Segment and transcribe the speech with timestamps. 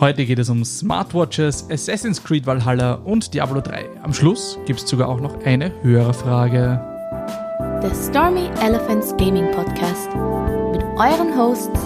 [0.00, 3.88] Heute geht es um Smartwatches, Assassin's Creed Valhalla und Diablo 3.
[4.02, 6.80] Am Schluss gibt es sogar auch noch eine Hörerfrage.
[7.80, 10.08] Der Stormy Elephants Gaming Podcast
[10.72, 11.78] mit euren Hosts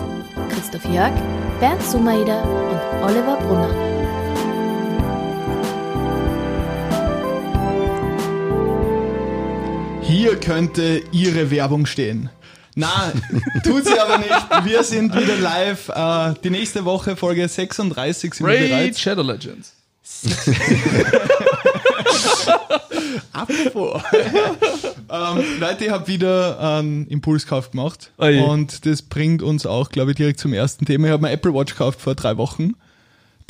[0.49, 1.13] Christoph Jörg,
[1.61, 3.75] Bernd Sumaida und Oliver Brunner.
[10.01, 12.31] Hier könnte Ihre Werbung stehen.
[12.79, 13.13] Na,
[13.65, 14.31] tut sie aber nicht.
[14.63, 15.89] Wir sind wieder live.
[15.89, 19.01] Äh, die nächste Woche, Folge 36, sind wir Raid bereits.
[19.01, 19.73] Shadow Legends.
[23.33, 24.01] Apropos.
[25.11, 28.13] ähm, Leute, ich habe wieder einen Impulskauf gemacht.
[28.17, 28.45] Oje.
[28.45, 31.09] Und das bringt uns auch, glaube ich, direkt zum ersten Thema.
[31.09, 32.75] Ich habe mir Apple Watch gekauft vor drei Wochen.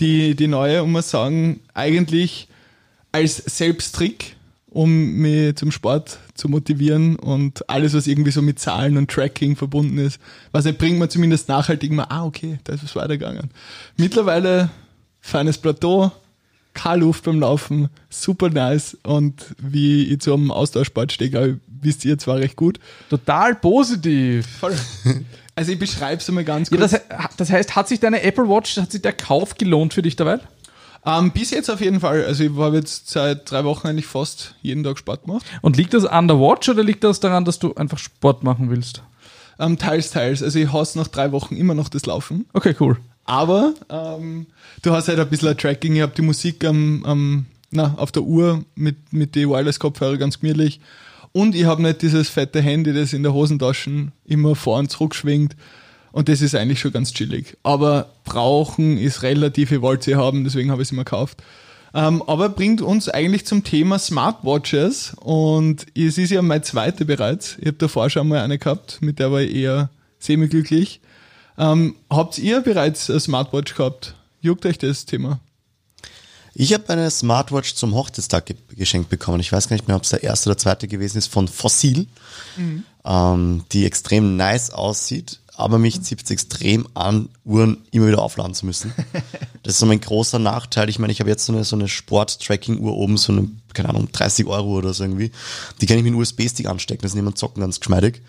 [0.01, 2.49] Die, die neue, und muss sagen, eigentlich
[3.13, 4.37] als Selbsttrick,
[4.71, 9.57] um mich zum Sport zu motivieren und alles, was irgendwie so mit Zahlen und Tracking
[9.57, 10.21] verbunden ist.
[10.53, 13.51] Was nicht bringt man zumindest nachhaltig mal, ah, okay, da ist was weitergegangen.
[13.97, 14.71] Mittlerweile
[15.21, 16.13] feines Plateau,
[16.75, 22.05] keine Luft beim Laufen, super nice und wie ich zum Austauschsport stehe, glaub ich, wisst
[22.05, 22.79] ihr zwar recht gut.
[23.11, 24.47] Total positiv.
[25.55, 26.93] Also ich beschreibe es einmal ganz Ja, kurz.
[26.93, 30.03] das, he- das heißt, hat sich deine Apple Watch, hat sich der Kauf gelohnt für
[30.03, 30.39] dich dabei?
[31.09, 32.25] Ähm, bis jetzt auf jeden Fall.
[32.25, 35.47] Also ich habe jetzt seit drei Wochen eigentlich fast jeden Tag Sport gemacht.
[35.63, 38.71] Und liegt das an der Watch oder liegt das daran, dass du einfach Sport machen
[38.71, 39.03] willst?
[39.59, 40.43] Ähm, teils, teils.
[40.43, 42.47] Also ich hasse nach drei Wochen immer noch das Laufen.
[42.53, 42.99] Okay, cool.
[43.25, 44.47] Aber ähm,
[44.83, 45.97] du hast halt ein bisschen ein Tracking.
[45.97, 50.81] Ich habe die Musik am, na, auf der Uhr mit, mit den Wireless-Kopfhörer ganz gemütlich.
[51.33, 55.15] Und ich habe nicht dieses fette Handy, das in der Hosentasche immer vor und zurück
[55.15, 55.57] schwingt.
[56.19, 57.57] Und das ist eigentlich schon ganz chillig.
[57.63, 61.45] Aber brauchen ist relativ, ich wollte sie haben, deswegen habe ich sie mir gekauft.
[61.95, 65.13] Ähm, aber bringt uns eigentlich zum Thema Smartwatches.
[65.21, 67.57] Und es ist ja mein zweite bereits.
[67.61, 71.01] Ich habe davor schon mal eine gehabt, mit der war ich eher semi-glücklich.
[71.57, 74.17] Ähm, habt ihr bereits eine Smartwatch gehabt?
[74.41, 75.39] Juckt euch das Thema?
[76.53, 79.39] Ich habe eine Smartwatch zum Hochzeitstag ge geschenkt bekommen.
[79.39, 82.09] Ich weiß gar nicht mehr, ob es der erste oder zweite gewesen ist, von Fossil,
[83.05, 88.55] ähm, die extrem nice aussieht, aber mich zieht es extrem an, Uhren immer wieder aufladen
[88.55, 88.93] zu müssen.
[89.65, 90.89] Das ist so mein großer Nachteil.
[90.89, 94.09] Ich meine, ich habe jetzt so eine, so eine Sport-Tracking-Uhr oben, so eine, keine Ahnung,
[94.13, 95.31] 30 Euro oder so irgendwie.
[95.81, 98.23] Die kann ich mit einem USB-Stick anstecken, das niemand zocken ganz geschmeidig.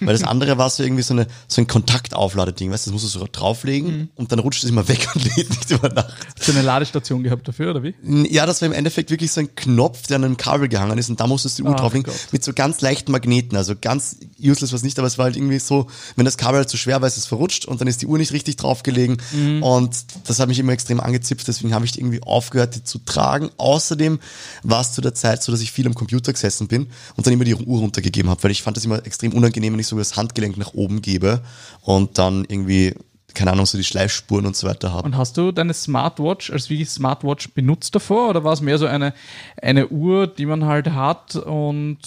[0.00, 3.14] Weil das andere war so irgendwie so, eine, so ein Kontaktaufladeding, weißt du, das musst
[3.14, 6.14] du so drauflegen und dann rutscht es immer weg und lädt nicht über Nacht.
[6.36, 7.94] Hast du eine Ladestation gehabt dafür, oder wie?
[8.30, 11.08] Ja, das war im Endeffekt wirklich so ein Knopf, der an einem Kabel gehangen ist
[11.08, 12.28] und da musstest du die Uhr Ach drauflegen Gott.
[12.32, 15.58] mit so ganz leichten Magneten, also ganz useless was nicht, aber es war halt irgendwie
[15.58, 18.06] so, wenn das Kabel halt zu schwer war, ist es verrutscht und dann ist die
[18.06, 19.62] Uhr nicht richtig draufgelegen Mhm.
[19.62, 19.96] und
[20.26, 23.50] das hat mich immer extrem angezipft, deswegen habe ich irgendwie aufgehört, die zu tragen.
[23.56, 24.18] Außerdem
[24.62, 27.32] war es zu der Zeit so, dass ich viel am Computer gesessen bin und dann
[27.32, 29.96] immer die Uhr runtergegeben habe, weil ich fand das immer extrem unangenehm, wenn ich so
[29.96, 31.42] das Handgelenk nach oben gebe
[31.82, 32.94] und dann irgendwie
[33.34, 35.04] keine Ahnung, so die Schleifspuren und so weiter habe.
[35.04, 38.86] Und hast du deine Smartwatch als wirklich Smartwatch benutzt davor oder war es mehr so
[38.86, 39.12] eine,
[39.60, 41.98] eine Uhr, die man halt hat und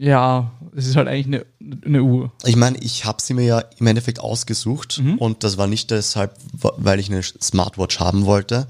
[0.00, 1.44] ja, es ist halt eigentlich eine,
[1.84, 2.32] eine Uhr.
[2.46, 6.34] Ich meine, ich habe sie mir ja im Endeffekt ausgesucht und das war nicht deshalb,
[6.52, 8.68] weil ich eine Smartwatch haben wollte,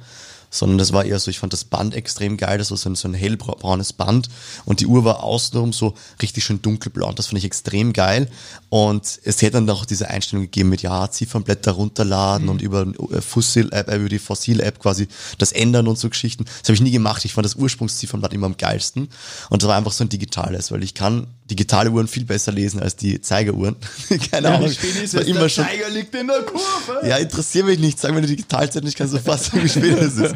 [0.50, 2.94] sondern das war eher so, ich fand das Band extrem geil, das war so ein,
[2.94, 4.28] so ein hellbraunes Band.
[4.64, 8.28] Und die Uhr war außenrum so richtig schön dunkelblau und das fand ich extrem geil.
[8.68, 13.20] Und es hätte dann noch diese Einstellung gegeben mit, ja, Ziffernblätter runterladen und über äh,
[13.20, 15.08] Fossil-App, äh, über die Fossil-App quasi
[15.38, 16.44] das ändern und so Geschichten.
[16.44, 19.08] Das habe ich nie gemacht, ich fand das Ursprungsziffernblatt immer am geilsten.
[19.50, 22.80] Und das war einfach so ein digitales, weil ich kann digitale Uhren viel besser lesen
[22.80, 23.76] als die Zeigeruhren.
[24.30, 24.70] Keine Ahnung.
[24.70, 27.06] Das war immer schon, Tiger liegt in der Kurve.
[27.06, 27.98] ja, interessiert mich nicht.
[27.98, 30.34] Sag mir die Digitalzeit nicht, kann so fast sagen, wie spät es ist.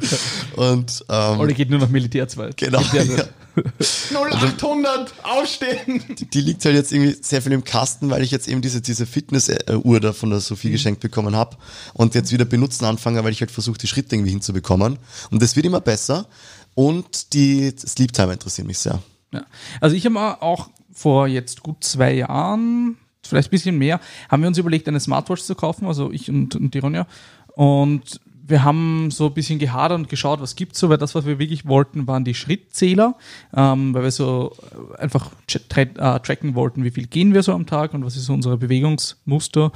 [0.57, 2.57] Und ähm, Oder geht nur noch Militärzeit.
[2.57, 3.25] genau, ja.
[4.15, 6.03] 0800, aufstehen.
[6.33, 9.05] die liegt halt jetzt irgendwie sehr viel im Kasten, weil ich jetzt eben diese, diese
[9.05, 11.57] Fitness-Uhr da von der Sophie geschenkt bekommen habe
[11.93, 14.99] und jetzt wieder benutzen anfange, weil ich halt versuche, die Schritte irgendwie hinzubekommen.
[15.31, 16.27] Und das wird immer besser.
[16.75, 19.03] Und die Sleep Time interessiert mich sehr.
[19.33, 19.45] Ja.
[19.81, 24.49] Also ich habe auch vor jetzt gut zwei Jahren, vielleicht ein bisschen mehr, haben wir
[24.49, 27.07] uns überlegt, eine Smartwatch zu kaufen, also ich und, und die Ronja.
[27.55, 31.25] Und wir haben so ein bisschen gehadert und geschaut, was gibt's so, weil das, was
[31.27, 33.15] wir wirklich wollten, waren die Schrittzähler,
[33.55, 34.53] ähm, weil wir so
[34.99, 38.27] einfach tra äh, tracken wollten, wie viel gehen wir so am Tag und was ist
[38.27, 39.73] so unser Bewegungsmuster.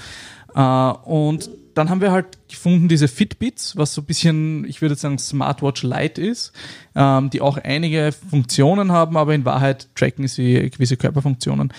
[0.54, 4.94] Äh, und dann haben wir halt gefunden diese Fitbits, was so ein bisschen, ich würde
[4.94, 6.52] sagen, Smartwatch Lite ist,
[6.94, 11.72] ähm, die auch einige Funktionen haben, aber in Wahrheit tracken sie gewisse Körperfunktionen.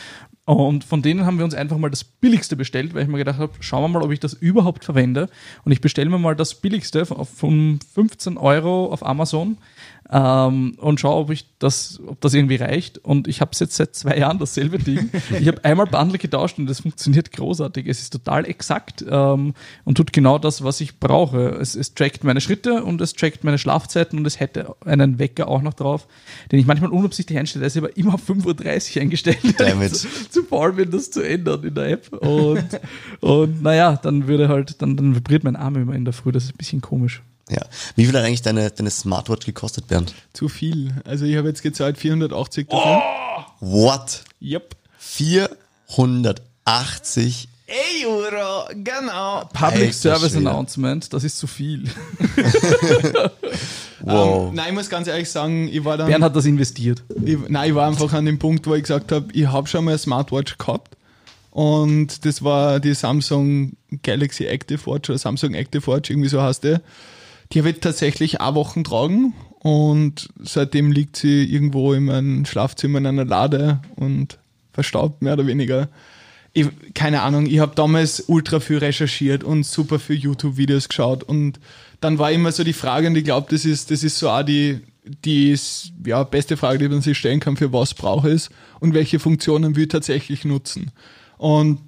[0.46, 3.38] Und von denen haben wir uns einfach mal das billigste bestellt, weil ich mir gedacht
[3.38, 5.30] habe, schauen wir mal, ob ich das überhaupt verwende.
[5.66, 9.58] Und ich bestelle mir mal das billigste von 15 Euro auf Amazon.
[10.12, 12.98] Ähm, und schaue, ob ich das, ob das irgendwie reicht.
[13.00, 15.10] Und ich habe es jetzt seit zwei Jahren dasselbe Ding.
[15.40, 17.88] Ich habe einmal Bundle getauscht und das funktioniert großartig.
[17.88, 21.50] Es ist total exakt ähm, und tut genau das, was ich brauche.
[21.60, 25.48] Es, es trackt meine Schritte und es trackt meine Schlafzeiten und es hätte einen Wecker
[25.48, 26.08] auch noch drauf,
[26.52, 27.62] den ich manchmal unabsichtlich einstelle.
[27.62, 29.60] Der ist aber immer auf 5.30 Uhr eingestellt.
[29.60, 29.96] Damit.
[29.96, 32.14] zu, zu faul bin, das zu ändern in der App.
[32.14, 32.80] Und,
[33.20, 36.32] und naja, dann würde halt, dann, dann vibriert mein Arm immer in der Früh.
[36.32, 37.22] Das ist ein bisschen komisch.
[37.50, 37.62] Ja.
[37.96, 40.14] Wie viel hat eigentlich deine, deine Smartwatch gekostet, Bernd?
[40.34, 40.94] Zu viel.
[41.06, 43.02] Also ich habe jetzt gezahlt 480 davon.
[43.60, 44.24] What?
[44.42, 44.76] Yep.
[45.00, 47.48] 480
[48.06, 49.50] Euro, genau.
[49.54, 50.50] Public Alter Service Schwede.
[50.50, 51.86] Announcement, das ist zu viel.
[54.02, 54.50] Wow.
[54.50, 56.08] Ähm, nein, ich muss ganz ehrlich sagen, ich war dann.
[56.08, 57.04] Bernd hat das investiert.
[57.26, 59.86] Ich, nein, ich war einfach an dem Punkt, wo ich gesagt habe, ich habe schon
[59.86, 60.96] mal eine Smartwatch gehabt.
[61.52, 63.74] Und das war die Samsung
[64.04, 66.78] Galaxy Active Watch oder Samsung Active Watch, irgendwie so heißt die.
[67.52, 73.00] Die habe ich tatsächlich auch Wochen tragen und seitdem liegt sie irgendwo in meinem Schlafzimmer
[73.00, 74.38] in einer Lade und
[74.72, 75.90] verstaubt mehr oder weniger.
[76.54, 81.60] Ich, keine Ahnung, ich habe damals ultra viel recherchiert und super viel YouTube-Videos geschaut und
[82.00, 84.44] dann war immer so die Frage und ich glaube, das ist, das ist so auch
[84.44, 84.82] die,
[85.26, 88.50] die ist, ja, beste Frage, die man sich stellen kann, für was brauche ich es
[88.80, 90.92] und welche Funktionen will ich tatsächlich nutzen.
[91.38, 91.80] Und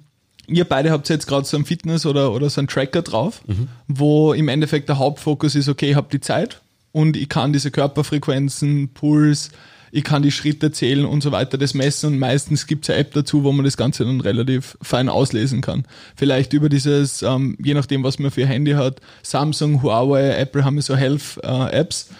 [0.50, 3.42] ihr beide habt jetzt gerade so einen Fitness- oder, oder so einen Tracker drauf,
[3.88, 6.60] wo im Endeffekt der Hauptfokus ist, okay, ich habe die Zeit
[6.92, 9.50] und ich kann diese Körperfrequenzen, Puls,
[9.92, 13.00] ich kann die Schritte zählen und so weiter, das messen und meistens gibt es eine
[13.00, 15.84] App dazu, wo man das Ganze dann relativ fein auslesen kann.
[16.16, 20.64] Vielleicht über dieses, ähm, je nachdem, was man für ein Handy hat, Samsung, Huawei, Apple
[20.64, 22.10] haben so Health-Apps.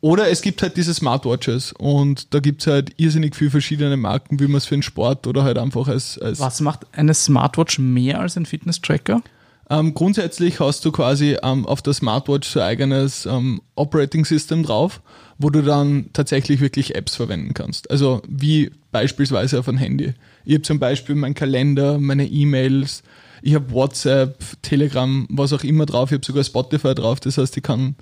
[0.00, 4.38] Oder es gibt halt diese Smartwatches und da gibt es halt irrsinnig viele verschiedene Marken,
[4.38, 7.78] wie man es für den Sport oder halt einfach als, als Was macht eine Smartwatch
[7.78, 9.22] mehr als ein Fitness-Tracker?
[9.68, 14.62] ähm, grundsätzlich hast du quasi ähm, auf der Smartwatch so ein eigenes ähm, Operating System
[14.62, 15.00] drauf,
[15.38, 17.90] wo du dann tatsächlich wirklich Apps verwenden kannst.
[17.90, 20.14] Also wie beispielsweise auf ein Handy.
[20.44, 23.02] Ich habe zum Beispiel meinen Kalender, meine E-Mails,
[23.42, 26.10] ich habe WhatsApp, Telegram, was auch immer drauf.
[26.10, 27.20] Ich habe sogar Spotify drauf.
[27.20, 27.96] Das heißt, ich kann,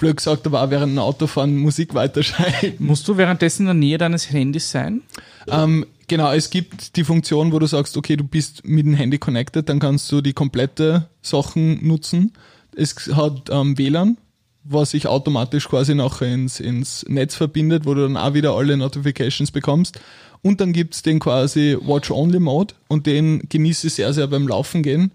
[0.00, 2.84] blöd gesagt, aber auch während dem Autofahren Musik weiterschalten.
[2.84, 5.02] Musst du währenddessen in der Nähe deines Handys sein?
[5.46, 9.18] Ähm, genau, es gibt die Funktion, wo du sagst, okay, du bist mit dem Handy
[9.18, 12.32] connected, dann kannst du die komplette Sachen nutzen.
[12.74, 14.16] Es hat ähm, WLAN,
[14.64, 18.76] was sich automatisch quasi nachher ins, ins Netz verbindet, wo du dann auch wieder alle
[18.76, 20.00] Notifications bekommst.
[20.42, 25.12] Und dann gibt's den quasi Watch-Only-Mode und den genieße ich sehr, sehr beim Laufen gehen,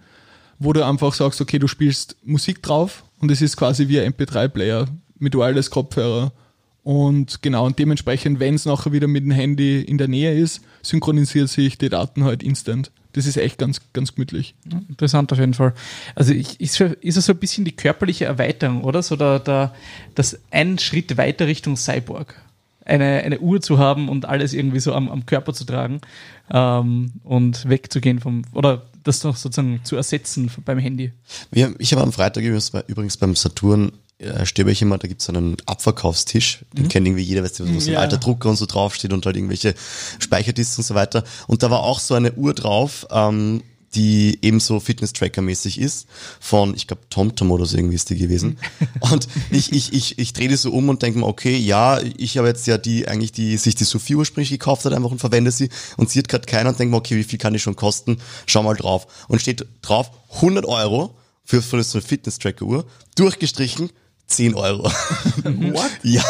[0.60, 4.14] wo du einfach sagst, okay, du spielst Musik drauf und es ist quasi wie ein
[4.14, 6.32] MP3-Player mit Wireless-Kopfhörer.
[6.84, 10.62] Und genau, und dementsprechend, wenn es nachher wieder mit dem Handy in der Nähe ist,
[10.84, 12.92] synchronisiert sich die Daten halt instant.
[13.14, 14.56] Das ist echt ganz, ganz gemütlich.
[14.90, 15.74] Interessant auf jeden Fall.
[16.16, 19.02] Also ich, ist, ist es so ein bisschen die körperliche Erweiterung, oder?
[19.02, 19.74] So der, der,
[20.16, 22.36] das ein Schritt weiter Richtung Cyborg.
[22.86, 26.02] Eine, eine Uhr zu haben und alles irgendwie so am, am Körper zu tragen
[26.52, 31.12] ähm, und wegzugehen vom, oder das noch sozusagen zu ersetzen beim Handy.
[31.52, 35.08] Wir, ich habe am Freitag übrigens, bei- übrigens beim Saturn äh, stöber ich immer, da
[35.08, 38.00] gibt's so einen Abverkaufstisch, den kennt irgendwie jeder, weißt du, wo so ein Ja.
[38.00, 39.74] alter Drucker und so draufsteht und halt irgendwelche
[40.20, 41.24] Speicherdisks und so weiter.
[41.48, 43.62] Und da war auch so eine Uhr drauf, ähm,
[43.94, 46.08] die ebenso Fitness-Tracker-mäßig ist,
[46.40, 48.58] von, ich glaube, TomTom oder so irgendwie ist die gewesen.
[49.00, 52.38] Und ich, ich, ich, ich drehe die so um und denke mir, okay, ja, ich
[52.38, 55.52] habe jetzt ja die, eigentlich die, sich die Sophie ursprünglich gekauft hat einfach und verwende
[55.52, 57.76] sie und sie hat gerade keiner und denke mir, okay, wie viel kann die schon
[57.76, 58.18] kosten?
[58.46, 59.08] Schau mal drauf.
[59.28, 62.86] Und steht drauf 100 Euro für, für so eine Fitness-Tracker-Uhr,
[63.16, 63.92] durchgestrichen
[64.28, 64.84] 10 Euro.
[65.44, 65.92] What?
[66.04, 66.24] ja,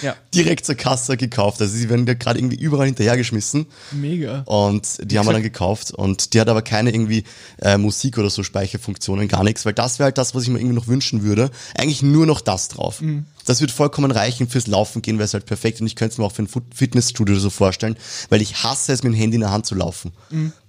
[0.00, 0.16] Ja.
[0.34, 1.60] direkt zur Kasse gekauft.
[1.60, 3.66] Also sie werden gerade irgendwie überall hinterhergeschmissen.
[3.92, 4.40] Mega.
[4.46, 5.90] Und die haben wir dann gekauft.
[5.92, 7.24] Und die hat aber keine irgendwie
[7.60, 10.58] äh, Musik oder so Speicherfunktionen, gar nichts, weil das wäre halt das, was ich mir
[10.58, 11.50] irgendwie noch wünschen würde.
[11.76, 13.02] Eigentlich nur noch das drauf.
[13.44, 15.80] Das wird vollkommen reichen fürs Laufen gehen, wäre es halt perfekt.
[15.80, 17.96] Und ich könnte es mir auch für ein Fitnessstudio so vorstellen,
[18.28, 20.12] weil ich hasse es, mit dem Handy in der Hand zu laufen.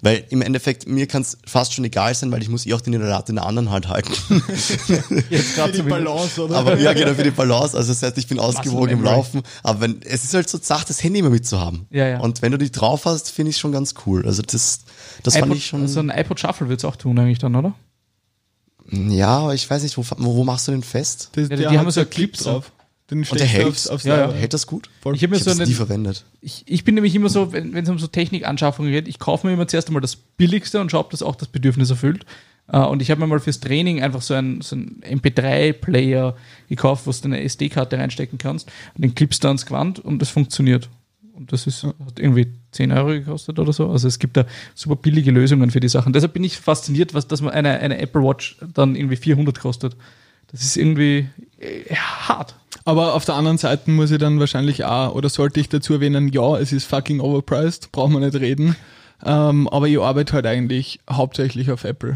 [0.01, 2.81] Weil im Endeffekt, mir kann es fast schon egal sein, weil ich muss eh auch
[2.81, 4.13] den Rad in der anderen Hand halten.
[5.29, 6.57] Jetzt Für die Balance, oder?
[6.57, 7.77] Aber ja, genau, für die Balance.
[7.77, 9.03] Also das heißt, ich bin ausgewogen im.
[9.03, 9.43] Laufen.
[9.63, 11.87] Aber wenn, es ist halt so zart, das Handy immer mitzuhaben.
[11.89, 12.19] Ja, ja.
[12.19, 14.25] Und wenn du die drauf hast, finde ich schon ganz cool.
[14.25, 14.79] Also das,
[15.23, 15.87] das fand iPod, ich schon.
[15.87, 17.73] so ein iPod Shuffle wird es auch tun eigentlich dann, oder?
[18.91, 21.29] Ja, aber ich weiß nicht, wo, wo, machst du den fest?
[21.33, 22.71] Das, Ja, der die hat haben so einen einen Clip drauf.
[23.11, 24.31] Den Und der hält, aufs, aufs Ja, ja.
[24.31, 24.89] Hält das gut?
[25.01, 25.15] Voll.
[25.15, 26.23] Ich habe so einen, nie verwendet.
[26.41, 29.45] ich, ich bin nämlich immer so, wenn wenn es um so Technikanschaffungen geht, ich kaufe
[29.45, 32.25] mir immer zuerst einmal das Billigste und schaue, ob das auch das Bedürfnis erfüllt.
[32.67, 36.35] Äh, Und ich habe mir mal fürs Training einfach so einen, so einen MP3-Player
[36.69, 40.29] gekauft, wo du eine SD-Karte reinstecken kannst und den klippst du ans Gewand und das
[40.29, 40.89] funktioniert.
[41.35, 43.89] Und das ist, hat irgendwie 10 Euro gekostet oder so.
[43.89, 46.13] Also es gibt da super billige Lösungen für die Sachen.
[46.13, 49.95] Deshalb bin ich fasziniert, was, dass man eine, eine Apple Watch dann irgendwie 400 kostet.
[50.51, 51.27] Das ist irgendwie
[51.59, 52.55] äh, hart.
[52.85, 56.27] Aber auf der anderen Seite muss ich dann wahrscheinlich auch, oder sollte ich dazu erwähnen,
[56.27, 58.75] ja, es ist fucking overpriced, brauchen wir nicht reden.
[59.25, 62.15] Ähm, aber ich arbeite halt eigentlich hauptsächlich auf Apple.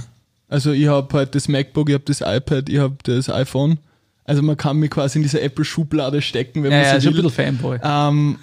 [0.49, 3.79] Also ich habe halt das MacBook, ich habe das iPad, ich habe das iPhone.
[4.27, 7.15] Also man kann mich quasi in diese Apple-Schublade stecken, wenn Ja, man ja, so ein
[7.15, 7.23] will.
[7.23, 7.79] bisschen Fanboy.
[7.81, 8.37] Ähm,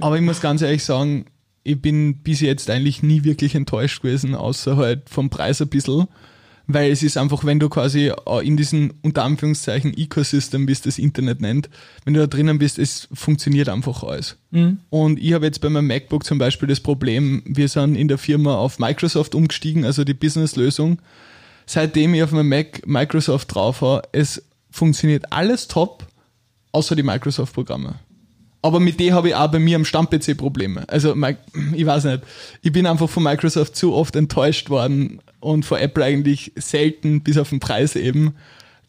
[0.00, 1.26] aber ich muss ganz ehrlich sagen,
[1.62, 6.06] ich bin bis jetzt eigentlich nie wirklich enttäuscht gewesen, außer halt vom Preis ein bisschen.
[6.68, 10.98] Weil es ist einfach, wenn du quasi äh, in diesem unter Anführungszeichen Ecosystem bist, das
[10.98, 11.68] Internet nennt,
[12.04, 14.36] wenn du da drinnen bist, es funktioniert einfach alles.
[14.90, 18.18] Und ich habe jetzt bei meinem MacBook zum Beispiel das Problem, wir sind in der
[18.18, 20.98] Firma auf Microsoft umgestiegen, also die Business-Lösung.
[21.66, 24.42] Seitdem ich auf meinem Mac Microsoft drauf habe, es
[24.76, 26.06] funktioniert alles top,
[26.72, 27.96] außer die Microsoft-Programme.
[28.62, 30.84] Aber mit denen habe ich auch bei mir am Stamm-PC Probleme.
[30.88, 31.14] Also,
[31.74, 32.22] ich weiß nicht.
[32.62, 37.38] Ich bin einfach von Microsoft zu oft enttäuscht worden und von Apple eigentlich selten, bis
[37.38, 38.34] auf den Preis eben,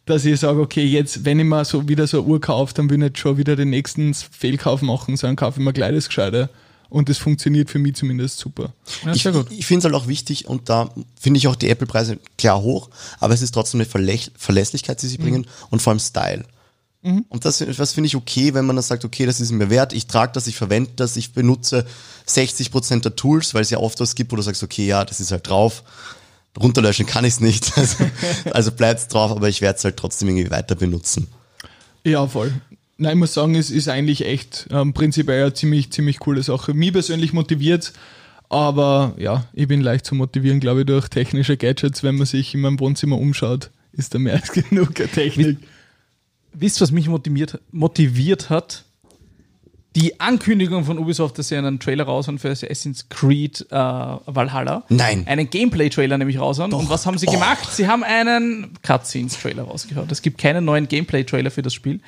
[0.06, 2.90] dass ich sage, okay, jetzt, wenn ich mir so wieder so eine Uhr kaufe, dann
[2.90, 6.08] will ich nicht schon wieder den nächsten Fehlkauf machen, sondern kaufe ich mir gleich das
[6.08, 6.50] Gescheite.
[6.90, 8.74] Und das funktioniert für mich zumindest super.
[9.06, 10.90] Ja, ich ich finde es halt auch wichtig und da
[11.20, 12.90] finde ich auch die Apple-Preise klar hoch,
[13.20, 16.46] aber es ist trotzdem eine Verlech Verlässlichkeit, die sie bringen und vor allem Style.
[17.30, 19.94] Und das, das finde ich okay, wenn man dann sagt, okay, das ist mir wert,
[19.94, 21.86] ich trage das, ich verwende das, ich benutze
[22.28, 25.22] 60% der Tools, weil es ja oft was gibt, wo du sagst, okay, ja, das
[25.22, 25.84] ist halt drauf,
[26.60, 28.04] runterlöschen kann ich es nicht, also,
[28.52, 31.28] also bleibt's drauf, aber ich werde es halt trotzdem irgendwie weiter benutzen.
[32.04, 32.54] Ja, voll.
[32.98, 36.74] Nein, ich muss sagen, es ist eigentlich echt ähm, prinzipiell eine ziemlich, ziemlich coole Sache.
[36.74, 37.94] Mich persönlich motiviert,
[38.50, 42.02] aber ja, ich bin leicht zu motivieren, glaube ich, durch technische Gadgets.
[42.02, 45.60] Wenn man sich in meinem Wohnzimmer umschaut, ist da mehr als genug Technik.
[46.54, 48.86] Wisst, was mich motiviert, motiviert hat?
[49.98, 54.84] Die Ankündigung von Ubisoft, dass sie einen Trailer raushauen für Assassin's Creed äh, Valhalla.
[54.90, 55.26] Nein.
[55.26, 56.72] Einen Gameplay-Trailer nämlich raushauen.
[56.72, 57.68] Und was haben sie gemacht?
[57.72, 60.08] Sie haben einen Cutscenes-Trailer rausgehauen.
[60.12, 62.00] Es gibt keinen neuen Gameplay-Trailer für das Spiel.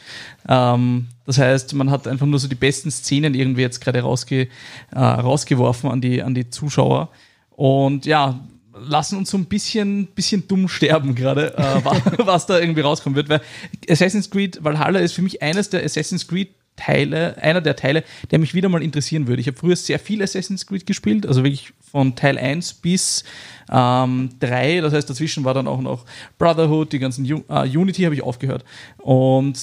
[0.47, 4.49] Ähm, das heißt, man hat einfach nur so die besten Szenen irgendwie jetzt gerade rausge,
[4.91, 7.09] äh, rausgeworfen an die, an die Zuschauer.
[7.55, 8.39] Und ja,
[8.77, 13.15] lassen uns so ein bisschen, bisschen dumm sterben gerade, äh, wa- was da irgendwie rauskommen
[13.15, 13.29] wird.
[13.29, 13.41] Weil
[13.89, 18.39] Assassin's Creed Valhalla ist für mich eines der Assassin's Creed Teile, einer der Teile, der
[18.39, 19.41] mich wieder mal interessieren würde.
[19.41, 23.23] Ich habe früher sehr viel Assassin's Creed gespielt, also wirklich von Teil 1 bis
[23.69, 24.81] ähm, 3.
[24.81, 26.05] Das heißt, dazwischen war dann auch noch
[26.37, 28.63] Brotherhood, die ganzen U äh, Unity habe ich aufgehört.
[28.97, 29.57] Und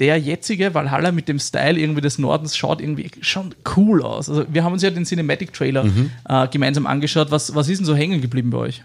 [0.00, 4.28] der jetzige Valhalla mit dem Style irgendwie des Nordens schaut irgendwie schon cool aus.
[4.28, 5.84] Also wir haben uns ja den Cinematic Trailer
[6.28, 7.30] äh, gemeinsam angeschaut.
[7.30, 8.82] Was, was ist denn so hängen geblieben bei euch?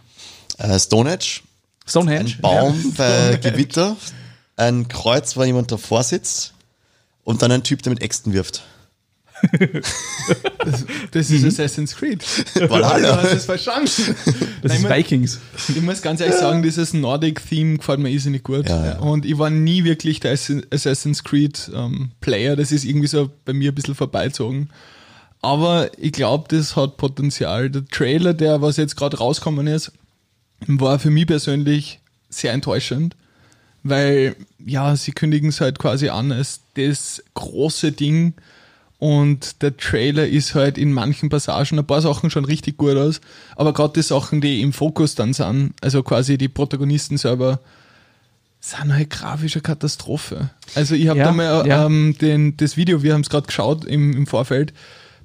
[0.57, 1.41] Äh, Stonehenge,
[1.87, 2.31] Stonehenge?
[2.31, 3.95] ein Baum bei Gewitter,
[4.55, 6.53] ein Kreuz, wo jemand davor sitzt
[7.23, 8.63] und dann ein Typ, der mit Äxten wirft.
[11.11, 12.23] Das ist Assassin's Creed.
[12.69, 13.15] Valhalla.
[13.17, 13.89] Du hast es verstanden.
[14.61, 15.39] Das Nein, ist ich mu- Vikings.
[15.69, 18.69] Ich muss ganz ehrlich sagen, dieses Nordic-Theme gefällt mir irrsinnig gut.
[18.69, 18.99] Ja, ja.
[18.99, 22.55] Und ich war nie wirklich der Assi- Assassin's Creed ähm, Player.
[22.55, 24.69] Das ist irgendwie so bei mir ein bisschen vorbeizogen.
[25.41, 27.69] Aber ich glaube, das hat Potenzial.
[27.69, 29.91] Der Trailer, der was jetzt gerade rausgekommen ist,
[30.67, 31.99] war für mich persönlich
[32.29, 33.15] sehr enttäuschend.
[33.83, 34.35] Weil,
[34.65, 38.33] ja, sie kündigen es halt quasi an als das große Ding.
[38.99, 43.19] Und der Trailer ist halt in manchen Passagen ein paar Sachen schon richtig gut aus.
[43.57, 47.59] Aber gerade die Sachen, die im Fokus dann sind, also quasi die Protagonisten selber,
[48.61, 50.51] sind halt grafische Katastrophe.
[50.73, 51.85] Also ich habe Ja, da mal ja.
[51.85, 54.73] ähm, den, das Video, wir haben es gerade geschaut im, im Vorfeld,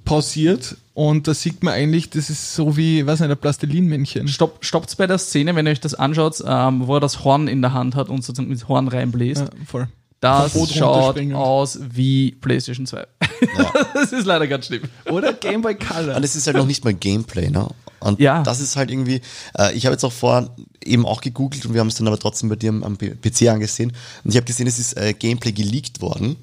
[0.08, 4.26] pausiert und da sieht man eigentlich, das ist so wie, weiß nicht, ein Plastilinmännchen.
[4.26, 7.46] Stopp, stoppt's bei der Szene, wenn ihr euch das anschaut, ähm, wo er das Horn
[7.46, 9.42] in der Hand hat und sozusagen mit Horn reinbläst.
[9.42, 9.88] Ja, voll.
[10.20, 13.06] Das schaut aus wie PlayStation 2.
[13.94, 14.82] das ist leider ganz schlimm.
[15.08, 16.16] Oder Game Boy Color.
[16.16, 17.68] Und es ist halt noch nicht mal Gameplay, ne?
[18.00, 18.42] Und Ja.
[18.42, 19.20] das ist halt irgendwie,
[19.56, 22.18] äh, ich habe jetzt auch vor eben auch gegoogelt und wir haben es dann aber
[22.18, 23.92] trotzdem bei dir am, am PC angesehen.
[24.24, 26.36] Und ich habe gesehen, es ist äh, Gameplay geleakt worden.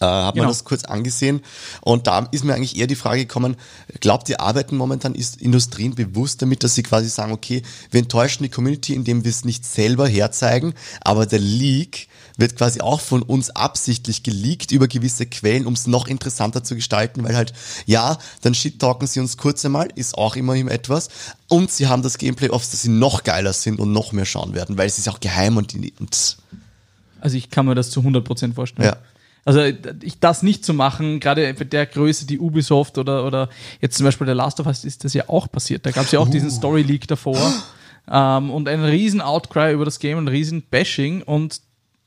[0.00, 0.46] Äh, habe Genau.
[0.46, 1.40] mir das kurz angesehen
[1.80, 3.56] und da ist mir eigentlich eher die Frage gekommen,
[4.00, 8.42] glaubt ihr, arbeiten momentan ist Industrien bewusst damit, dass sie quasi sagen, okay, wir enttäuschen
[8.42, 13.22] die Community, indem wir es nicht selber herzeigen, aber der Leak wird quasi auch von
[13.22, 17.52] uns absichtlich geleakt über gewisse Quellen, um es noch interessanter zu gestalten, weil halt,
[17.86, 21.08] ja, dann shit-talken sie uns kurz einmal, ist auch immerhin etwas
[21.48, 24.54] und sie haben das Gameplay oft, dass sie noch geiler sind und noch mehr schauen
[24.54, 26.36] werden, weil es ist auch geheim und, und
[27.20, 28.88] Also ich kann mir das zu 100% vorstellen.
[28.88, 28.96] Ja.
[29.44, 29.60] Also
[30.02, 33.48] ich das nicht zu machen, gerade bei der Größe, die Ubisoft oder, oder
[33.80, 35.84] jetzt zum Beispiel der Last of Us ist das ja auch passiert.
[35.84, 37.38] Da gab es ja auch diesen Story Leak davor
[38.10, 41.60] ähm, und ein riesen Outcry über das Game, ein riesen Bashing und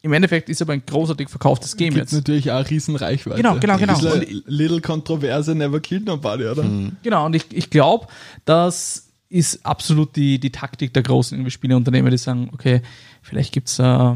[0.04, 2.14] im Endeffekt ist aber ein großartig verkauftes Game Gibt jetzt.
[2.14, 3.38] natürlich auch riesen Reichweite.
[3.38, 3.98] Genau, genau, genau.
[4.00, 6.64] Und- little Kontroverse, never killed nobody, oder?
[7.04, 8.08] Genau, und ich, ich glaube,
[8.46, 12.82] das ist absolut die, die Taktik der großen irgendwie Spieleunternehmen, die sagen, okay,
[13.22, 14.16] vielleicht gibt's äh,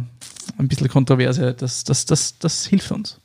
[0.57, 3.19] ein bisschen Kontroverse, das, das, das, das hilft uns.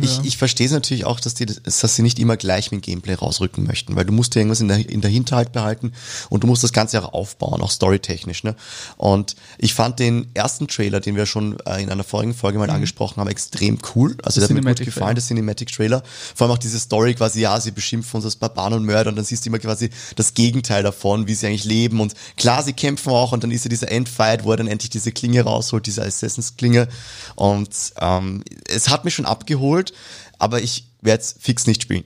[0.00, 3.14] Ich, ich verstehe es natürlich auch, dass, die, dass sie nicht immer gleich mit Gameplay
[3.14, 5.92] rausrücken möchten, weil du musst ja irgendwas in der, in der Hinterhalt behalten
[6.28, 8.42] und du musst das Ganze auch aufbauen, auch storytechnisch.
[8.42, 8.56] Ne?
[8.96, 12.66] Und ich fand den ersten Trailer, den wir schon äh, in einer vorigen Folge mal
[12.66, 12.74] mhm.
[12.74, 14.16] angesprochen haben, extrem cool.
[14.22, 16.02] Also der hat mir gut gefallen, der Cinematic Trailer.
[16.34, 19.16] Vor allem auch diese Story quasi, ja, sie beschimpfen uns als Barbaren und Mörder und
[19.16, 22.00] dann siehst du immer quasi das Gegenteil davon, wie sie eigentlich leben.
[22.00, 24.90] Und klar, sie kämpfen auch und dann ist ja dieser Endfight, wo er dann endlich
[24.90, 26.88] diese Klinge rausholt, diese Assassins-Klinge.
[27.36, 29.92] Und ähm, es hat mich schon abgeholt geholt,
[30.38, 32.04] aber ich werde es fix nicht spielen.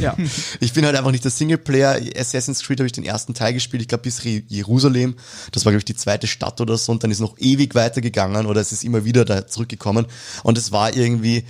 [0.00, 0.16] Ja.
[0.60, 2.00] ich bin halt einfach nicht der Singleplayer.
[2.16, 5.16] Assassin's Creed habe ich den ersten Teil gespielt, ich glaube bis Jerusalem.
[5.52, 8.46] Das war, glaube ich, die zweite Stadt oder so und dann ist noch ewig weitergegangen
[8.46, 10.06] oder es ist immer wieder da zurückgekommen.
[10.42, 11.44] Und es war irgendwie,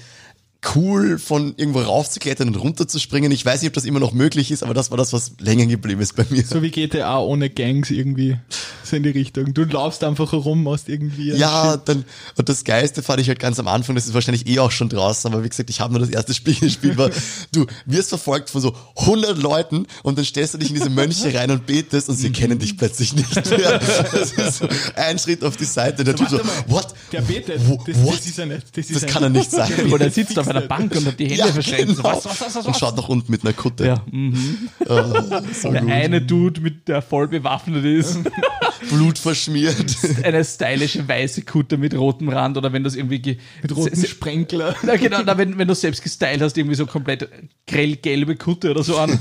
[0.74, 3.32] cool, von irgendwo raufzuklettern und runterzuspringen.
[3.32, 5.66] Ich weiß nicht, ob das immer noch möglich ist, aber das war das, was länger
[5.66, 6.44] geblieben ist bei mir.
[6.44, 8.36] So wie GTA ohne Gangs irgendwie,
[8.84, 9.54] so in die Richtung.
[9.54, 11.32] Du laufst einfach herum, machst irgendwie.
[11.32, 12.04] Ja, dann,
[12.36, 14.88] und das Geiste fand ich halt ganz am Anfang, das ist wahrscheinlich eh auch schon
[14.88, 17.10] draußen, aber wie gesagt, ich habe nur das erste Spiel gespielt, war,
[17.52, 21.32] du wirst verfolgt von so 100 Leuten und dann stellst du dich in diese Mönche
[21.34, 22.34] rein und betest und sie mhm.
[22.34, 23.78] kennen dich plötzlich nicht mehr.
[23.78, 26.88] Das ist so ein Schritt auf die Seite, der so, Typ so, what?
[27.12, 27.88] Der betet, das, what?
[28.18, 29.70] das, ist eine, das, ist das kann er nicht sein.
[29.92, 31.97] Oder sitzt auf einer Bank und hat die Hände ja, verschränkt.
[31.97, 32.04] Genau.
[32.04, 33.87] Was, was, was, Und schaut nach unten mit einer Kutte.
[33.87, 34.04] Ja.
[34.11, 34.69] Mhm.
[34.80, 34.95] So
[35.73, 35.90] der gut.
[35.90, 38.19] eine Dude, mit der voll bewaffnet ist.
[38.90, 39.97] Blut verschmiert.
[40.25, 43.38] Eine stylische weiße Kutte mit rotem Rand oder wenn du es irgendwie...
[43.61, 44.75] Mit rotem Sprenkler.
[44.83, 47.28] Na genau, na, wenn, wenn du selbst gestylt hast, irgendwie so komplett
[47.66, 49.19] grell gelbe Kutte oder so an.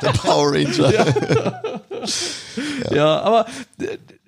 [0.00, 0.92] der Power Ranger.
[0.92, 1.06] Ja,
[2.90, 2.94] ja.
[2.94, 3.46] ja aber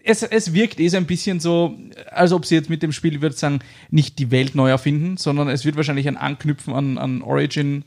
[0.04, 1.76] es, es wirkt eh so ein bisschen so,
[2.10, 5.48] als ob sie jetzt mit dem Spiel, ich sagen, nicht die Welt neu erfinden, sondern
[5.48, 7.84] es wird wahrscheinlich ein Anknüpfen an, an Origin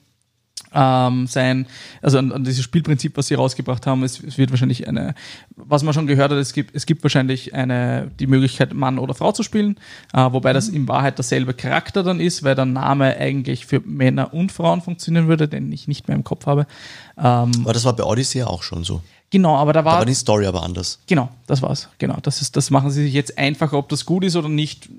[0.77, 1.65] ähm, sein,
[2.03, 4.03] also an, an, dieses Spielprinzip, was sie rausgebracht haben.
[4.03, 5.15] Es, es, wird wahrscheinlich eine,
[5.55, 9.15] was man schon gehört hat, es gibt, es gibt wahrscheinlich eine, die Möglichkeit, Mann oder
[9.15, 9.77] Frau zu spielen,
[10.13, 14.33] äh, wobei das in Wahrheit derselbe Charakter dann ist, weil der Name eigentlich für Männer
[14.33, 16.67] und Frauen funktionieren würde, den ich nicht mehr im Kopf habe.
[17.17, 19.01] Ähm, aber das war bei Odyssey auch schon so.
[19.29, 19.93] Genau, aber da war.
[19.93, 20.99] Da war die Story aber anders.
[21.07, 21.89] Genau, das war's.
[21.97, 24.89] Genau, das ist, das machen sie sich jetzt einfacher, ob das gut ist oder nicht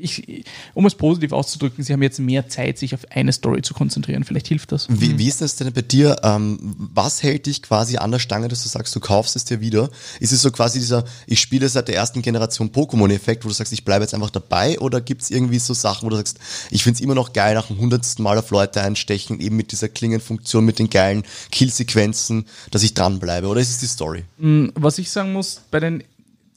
[0.00, 3.74] ich, um es positiv auszudrücken, sie haben jetzt mehr Zeit, sich auf eine Story zu
[3.74, 4.24] konzentrieren.
[4.24, 4.86] Vielleicht hilft das.
[4.88, 6.16] Wie, wie ist das denn bei dir?
[6.22, 9.60] Ähm, was hält dich quasi an der Stange, dass du sagst, du kaufst es dir
[9.60, 9.90] wieder?
[10.18, 13.72] Ist es so quasi dieser, ich spiele seit der ersten Generation Pokémon-Effekt, wo du sagst,
[13.72, 14.78] ich bleibe jetzt einfach dabei?
[14.80, 16.38] Oder gibt es irgendwie so Sachen, wo du sagst,
[16.70, 19.72] ich finde es immer noch geil, nach dem hundertsten Mal auf Leute einstechen, eben mit
[19.72, 23.46] dieser Klingenfunktion, mit den geilen Killsequenzen, dass ich dranbleibe?
[23.46, 24.24] Oder ist es die Story?
[24.38, 26.04] Mm, was ich sagen muss, bei den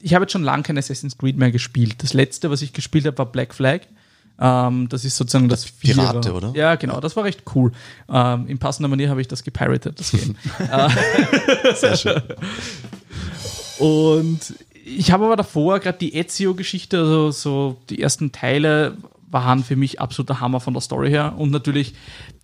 [0.04, 2.02] ich habe jetzt schon lange kein Assassin's Creed mehr gespielt.
[2.02, 3.80] Das letzte, was ich gespielt habe, war Black Flag.
[4.38, 6.52] Ähm, das ist sozusagen das, das Pirate, oder?
[6.54, 7.72] Ja, genau, das war recht cool.
[8.12, 10.36] Ähm, in passender Manier habe ich das gepiratet, das Game.
[11.74, 12.22] Sehr schön.
[13.78, 14.40] Und
[14.84, 18.98] ich habe aber davor gerade die Ezio-Geschichte, also so die ersten Teile
[19.34, 21.34] waren für mich absoluter Hammer von der Story her.
[21.36, 21.92] Und natürlich,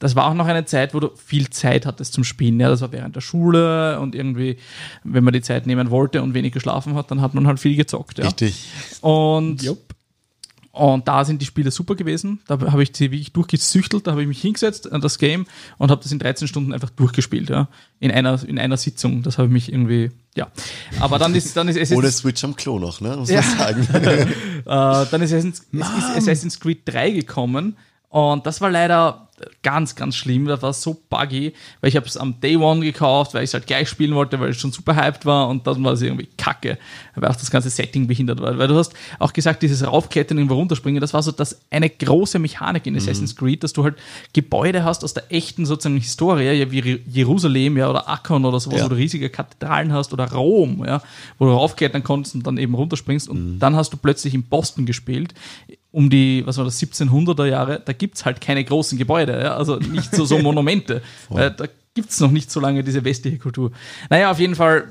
[0.00, 2.60] das war auch noch eine Zeit, wo du viel Zeit hattest zum Spielen.
[2.60, 4.58] Ja, das war während der Schule und irgendwie,
[5.04, 7.76] wenn man die Zeit nehmen wollte und wenig geschlafen hat, dann hat man halt viel
[7.76, 8.18] gezockt.
[8.18, 8.26] Ja.
[8.26, 8.66] Richtig.
[9.00, 9.89] Und Jupp.
[10.72, 12.40] Und da sind die Spiele super gewesen.
[12.46, 15.46] Da habe ich sie wirklich durchgesüchtelt, da habe ich mich hingesetzt an das Game
[15.78, 17.68] und habe das in 13 Stunden einfach durchgespielt, ja.
[17.98, 19.22] In einer, in einer Sitzung.
[19.22, 20.48] Das habe ich mich irgendwie, ja.
[21.00, 23.16] Aber dann ist, dann ist Assassin's Ohne Switch am Klo noch, ne?
[23.16, 23.42] Muss ja.
[23.42, 23.88] man sagen.
[23.94, 27.76] äh, dann ist Assassin's, ist Assassin's Creed 3 gekommen
[28.10, 29.28] und das war leider
[29.62, 30.46] ganz, ganz schlimm.
[30.46, 33.54] Das war so buggy, weil ich habe es am Day One gekauft, weil ich es
[33.54, 36.28] halt gleich spielen wollte, weil es schon super hyped war und dann war es irgendwie
[36.36, 36.78] kacke,
[37.14, 38.58] weil auch das ganze Setting behindert war.
[38.58, 42.38] Weil du hast auch gesagt, dieses Raufklettern und runterspringen, das war so das eine große
[42.38, 43.38] Mechanik in Assassin's mhm.
[43.38, 43.96] Creed, dass du halt
[44.32, 48.78] Gebäude hast aus der echten sozusagen Historie, ja, wie Jerusalem ja, oder Akkon oder sowas,
[48.78, 48.84] ja.
[48.84, 51.02] wo du riesige Kathedralen hast oder Rom, ja,
[51.38, 53.58] wo du raufklettern konntest und dann eben runterspringst und mhm.
[53.58, 55.34] dann hast du plötzlich in Boston gespielt
[55.92, 59.56] um die, was war das, 1700er Jahre, da gibt es halt keine großen Gebäude, ja?
[59.56, 61.02] also nicht so, so Monumente.
[61.34, 63.72] äh, da gibt es noch nicht so lange diese westliche Kultur.
[64.08, 64.84] Naja, auf jeden Fall,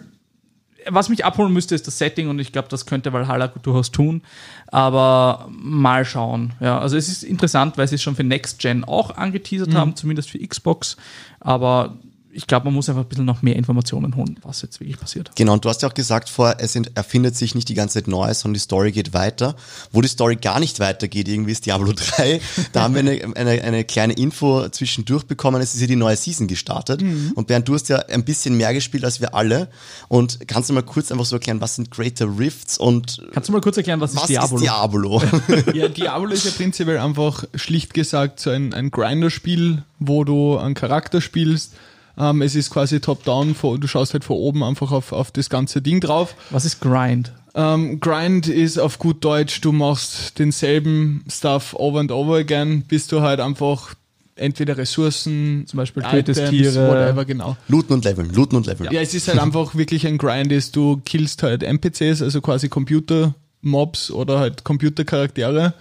[0.88, 4.22] was mich abholen müsste, ist das Setting und ich glaube, das könnte Valhalla durchaus tun.
[4.68, 6.54] Aber mal schauen.
[6.60, 9.78] Ja, also es ist interessant, weil sie es schon für Next Gen auch angeteasert mhm.
[9.78, 10.98] haben, zumindest für Xbox.
[11.40, 11.98] Aber
[12.32, 15.32] ich glaube, man muss einfach ein bisschen noch mehr Informationen holen, was jetzt wirklich passiert.
[15.36, 18.08] Genau, und du hast ja auch gesagt vor, es erfindet sich nicht die ganze Zeit
[18.08, 19.56] neu, sondern die Story geht weiter.
[19.92, 22.40] Wo die Story gar nicht weitergeht, irgendwie ist Diablo 3.
[22.72, 25.62] Da haben wir eine, eine, eine kleine Info zwischendurch bekommen.
[25.62, 27.02] Es ist ja die neue Season gestartet.
[27.02, 27.32] Mhm.
[27.34, 29.68] Und Bernd, du hast ja ein bisschen mehr gespielt als wir alle.
[30.08, 33.24] Und kannst du mal kurz einfach so erklären, was sind Greater Rifts und.
[33.34, 34.58] Kannst du mal kurz erklären, was, was ist Diablo?
[34.58, 35.22] Ist Diablo?
[35.74, 40.76] ja, Diablo ist ja prinzipiell einfach schlicht gesagt so ein, ein Grinder-Spiel, wo du einen
[40.76, 41.74] Charakter spielst
[42.20, 45.82] ähm, es ist quasi top-down, du schaust halt von oben einfach auf, auf das ganze
[45.82, 46.36] Ding drauf.
[46.50, 47.32] Was ist Grind?
[47.56, 53.08] Ähm, Grind ist auf gut Deutsch, du machst denselben Stuff over and over again, bis
[53.08, 53.96] du halt einfach
[54.36, 56.88] entweder Ressourcen, Zum Beispiel tötest Items, Tiere.
[56.88, 57.58] whatever, genau.
[57.68, 58.92] Looten und leveln, looten und leveln.
[58.92, 62.70] Ja, es ist halt einfach wirklich ein Grind, ist du killst halt NPCs, also quasi
[62.70, 65.74] Computer-Mobs oder halt Computercharaktere.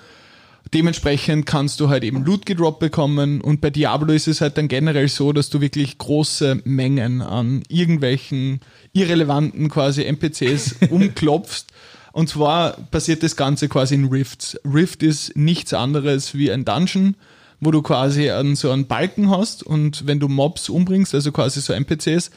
[0.74, 4.68] Dementsprechend kannst du halt eben Loot gedroppt bekommen und bei Diablo ist es halt dann
[4.68, 8.60] generell so, dass du wirklich große Mengen an irgendwelchen
[8.92, 11.66] irrelevanten quasi NPCs umklopfst.
[12.12, 14.58] Und zwar passiert das Ganze quasi in Rifts.
[14.64, 17.16] Rift ist nichts anderes wie ein Dungeon,
[17.60, 21.60] wo du quasi an so einen Balken hast und wenn du Mobs umbringst, also quasi
[21.60, 22.30] so NPCs,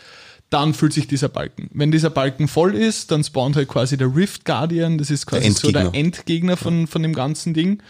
[0.50, 1.70] dann füllt sich dieser Balken.
[1.74, 5.44] Wenn dieser Balken voll ist, dann spawnt halt quasi der Rift Guardian, das ist quasi
[5.44, 6.00] Der so der Endgegner.
[6.00, 7.82] Endgegner von, von dem ganzen Ding.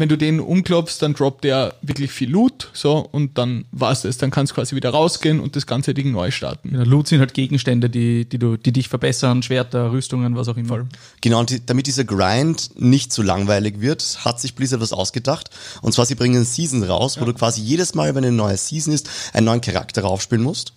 [0.00, 4.16] Wenn du den umklopfst, dann droppt der wirklich viel Loot, so, und dann war's das.
[4.16, 6.74] Dann kannst du quasi wieder rausgehen und das ganze Ding neu starten.
[6.74, 10.56] Ja, Loot sind halt Gegenstände, die, die, du, die dich verbessern, Schwerter, Rüstungen, was auch
[10.56, 10.86] immer.
[11.20, 15.50] Genau, und die, damit dieser Grind nicht zu langweilig wird, hat sich Blizzard was ausgedacht.
[15.82, 18.56] Und zwar, sie bringen eine Season raus, wo du quasi jedes Mal, wenn eine neue
[18.56, 20.72] Season ist, einen neuen Charakter raufspielen musst.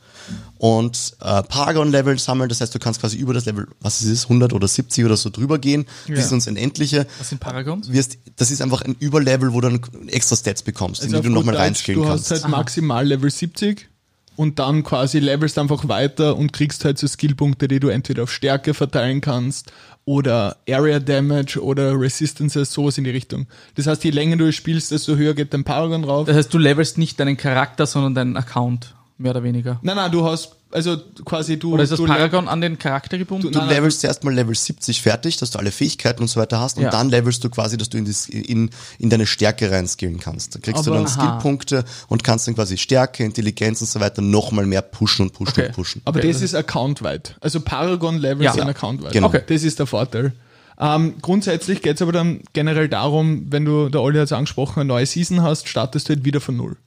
[0.58, 4.24] Und äh, Paragon-Level sammeln, das heißt, du kannst quasi über das Level, was es ist,
[4.26, 7.06] 100 oder 70 oder so drüber gehen, bis ins Unendliche.
[7.18, 7.92] Was sind Paragons?
[7.92, 11.30] Wirst, das ist einfach ein Überlevel, wo du dann extra Stats bekommst, in die du
[11.30, 12.32] nochmal reinskillen Du kannst.
[12.32, 13.90] hast halt maximal Level 70
[14.36, 18.32] und dann quasi levelst einfach weiter und kriegst halt so Skillpunkte, die du entweder auf
[18.32, 19.72] Stärke verteilen kannst
[20.06, 23.48] oder Area Damage oder Resistances, sowas in die Richtung.
[23.76, 26.26] Das heißt, je länger du es spielst, desto höher geht dein Paragon rauf.
[26.28, 29.80] Das heißt, du levelst nicht deinen Charakter, sondern deinen Account, mehr oder weniger.
[29.84, 31.74] Nein, nein, du hast, also quasi du.
[31.76, 33.52] Oder ist das du Paragon an den Charakter gebunden?
[33.52, 36.60] Du nein, levelst zuerst mal Level 70 fertig, dass du alle Fähigkeiten und so weiter
[36.60, 36.90] hast und Ja.
[36.90, 40.56] dann levelst du quasi, dass du in, das, in, in deine Stärke reinskillen kannst.
[40.56, 41.14] Da kriegst du Aber- dann Aha.
[41.40, 45.54] Skillpunkte und kannst dann quasi Stärke, Intelligenz und so weiter nochmal mehr pushen und pushen
[45.54, 45.68] Okay.
[45.68, 46.02] und pushen.
[46.06, 47.36] Aber Okay, das ist accountweit.
[47.40, 48.54] Also Paragon-Levels Ja.
[48.54, 48.70] sind Ja.
[48.70, 49.14] accountweit.
[49.14, 49.28] Genau.
[49.28, 49.42] Okay.
[49.48, 50.34] Das ist der Vorteil.
[50.80, 54.80] Ähm, grundsätzlich geht es aber dann generell darum, wenn du, der Olli hat es angesprochen,
[54.80, 56.78] eine neue Season hast, startest du halt wieder von Null.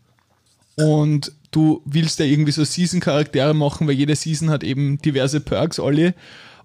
[0.74, 5.78] Und du willst ja irgendwie so Season-Charaktere machen, weil jede Season hat eben diverse Perks,
[5.78, 6.12] Olli.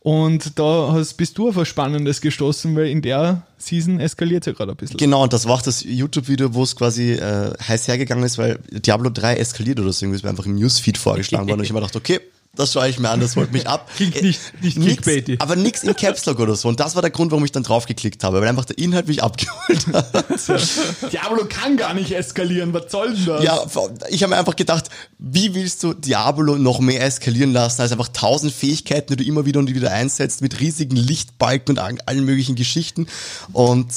[0.03, 4.51] Und da hast, bist du auf was Spannendes gestoßen, weil in der Season eskaliert ja
[4.51, 4.97] gerade ein bisschen.
[4.97, 8.59] Genau, und das war auch das YouTube-Video, wo es quasi äh, heiß hergegangen ist, weil
[8.71, 11.69] Diablo 3 eskaliert oder so, irgendwie ist mir einfach im Newsfeed vorgeschlagen worden und ich
[11.69, 12.19] hab mir gedacht, okay,
[12.53, 13.89] das schaue ich mir an, das holt mich ab.
[13.95, 15.37] Klingt nicht- nicht Nix, clickbaity.
[15.39, 16.67] Aber nix in Caps Lock oder so.
[16.67, 19.23] Und das war der Grund, warum ich dann draufgeklickt habe, weil einfach der Inhalt mich
[19.23, 20.13] abgeholt hat.
[21.13, 23.43] Diablo kann gar nicht eskalieren, was soll denn das?
[23.43, 23.63] Ja,
[24.09, 28.09] ich habe mir einfach gedacht, wie willst du Diablo noch mehr eskalieren lassen, als einfach
[28.09, 32.55] tausend Fähigkeiten, die du immer wieder und wieder einsetzt, mit riesigen Lichtbalken und allen möglichen
[32.55, 33.07] Geschichten.
[33.53, 33.87] Und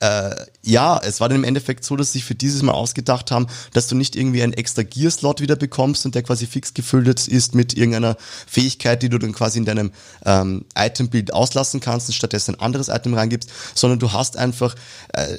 [0.00, 3.30] äh, ja, es war dann im Endeffekt so, dass sie sich für dieses Mal ausgedacht
[3.30, 7.28] haben, dass du nicht irgendwie einen extra Gear-Slot wieder bekommst und der quasi fix gefüllt
[7.28, 9.92] ist mit irgendeiner Fähigkeit, die du dann quasi in deinem
[10.24, 14.74] ähm, Item-Bild auslassen kannst und stattdessen ein anderes Item reingibst, sondern du hast einfach
[15.14, 15.36] äh,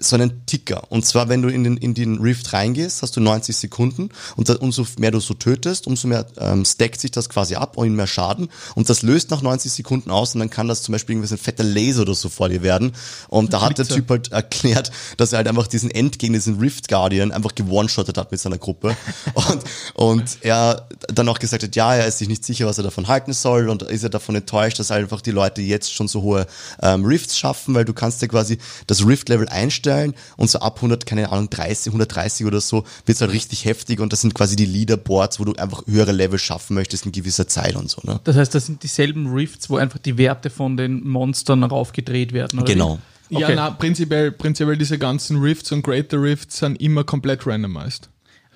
[0.00, 0.90] so einen Ticker.
[0.90, 4.48] Und zwar, wenn du in den, in den Rift reingehst, hast du 90 Sekunden und
[4.48, 7.94] da, umso mehr du so tötest, umso mehr ähm, stackt sich das quasi ab und
[7.94, 11.14] mehr Schaden und das löst nach 90 Sekunden aus und dann kann das zum Beispiel
[11.14, 12.92] irgendwie so ein fetter Laser oder so vor dir werden.
[13.28, 13.99] Und da hat der Blitzer.
[14.00, 18.30] Typ halt erklärt, dass er halt einfach diesen Endgegner, diesen Rift Guardian einfach gewone-shottet hat
[18.30, 18.96] mit seiner Gruppe.
[19.34, 19.62] Und,
[19.94, 23.08] und er dann auch gesagt hat, ja, er ist sich nicht sicher, was er davon
[23.08, 26.46] halten soll und ist er davon enttäuscht, dass einfach die Leute jetzt schon so hohe
[26.82, 31.06] ähm, Rifts schaffen, weil du kannst ja quasi das Rift-Level einstellen und so ab 100,
[31.06, 34.66] keine Ahnung, 30, 130 oder so, wird's halt richtig heftig und das sind quasi die
[34.66, 38.20] Leaderboards, wo du einfach höhere Level schaffen möchtest in gewisser Zeit und so, ne?
[38.24, 42.60] Das heißt, das sind dieselben Rifts, wo einfach die Werte von den Monstern raufgedreht werden,
[42.60, 42.72] oder?
[42.72, 42.96] Genau.
[42.96, 43.09] Wie?
[43.30, 43.54] Ja, Okay.
[43.56, 48.08] na, prinzipiell, prinzipiell diese ganzen Rifts und Greater Rifts sind immer komplett randomized.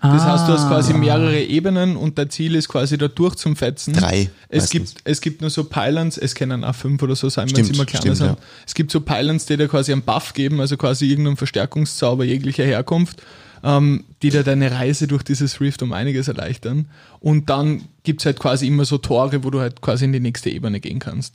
[0.03, 0.33] Das Ah.
[0.33, 3.95] heißt, du hast quasi mehrere Ebenen und dein Ziel ist quasi da durch zum Fetzen.
[3.95, 4.71] Drei, Es meistens.
[4.71, 7.73] gibt, es gibt nur so Pylons, es können auch fünf oder so sein, wenn sie
[7.73, 8.27] immer kleiner stimmt, sind.
[8.27, 8.37] ja.
[8.67, 12.65] Es gibt so Pylons, die dir quasi einen Buff geben, also quasi irgendeinen Verstärkungszauber jeglicher
[12.65, 13.23] Herkunft,
[13.63, 16.87] ähm, die dir deine Reise durch dieses Rift um einiges erleichtern.
[17.21, 20.51] Und dann gibt's halt quasi immer so Tore, wo du halt quasi in die nächste
[20.51, 21.35] Ebene gehen kannst.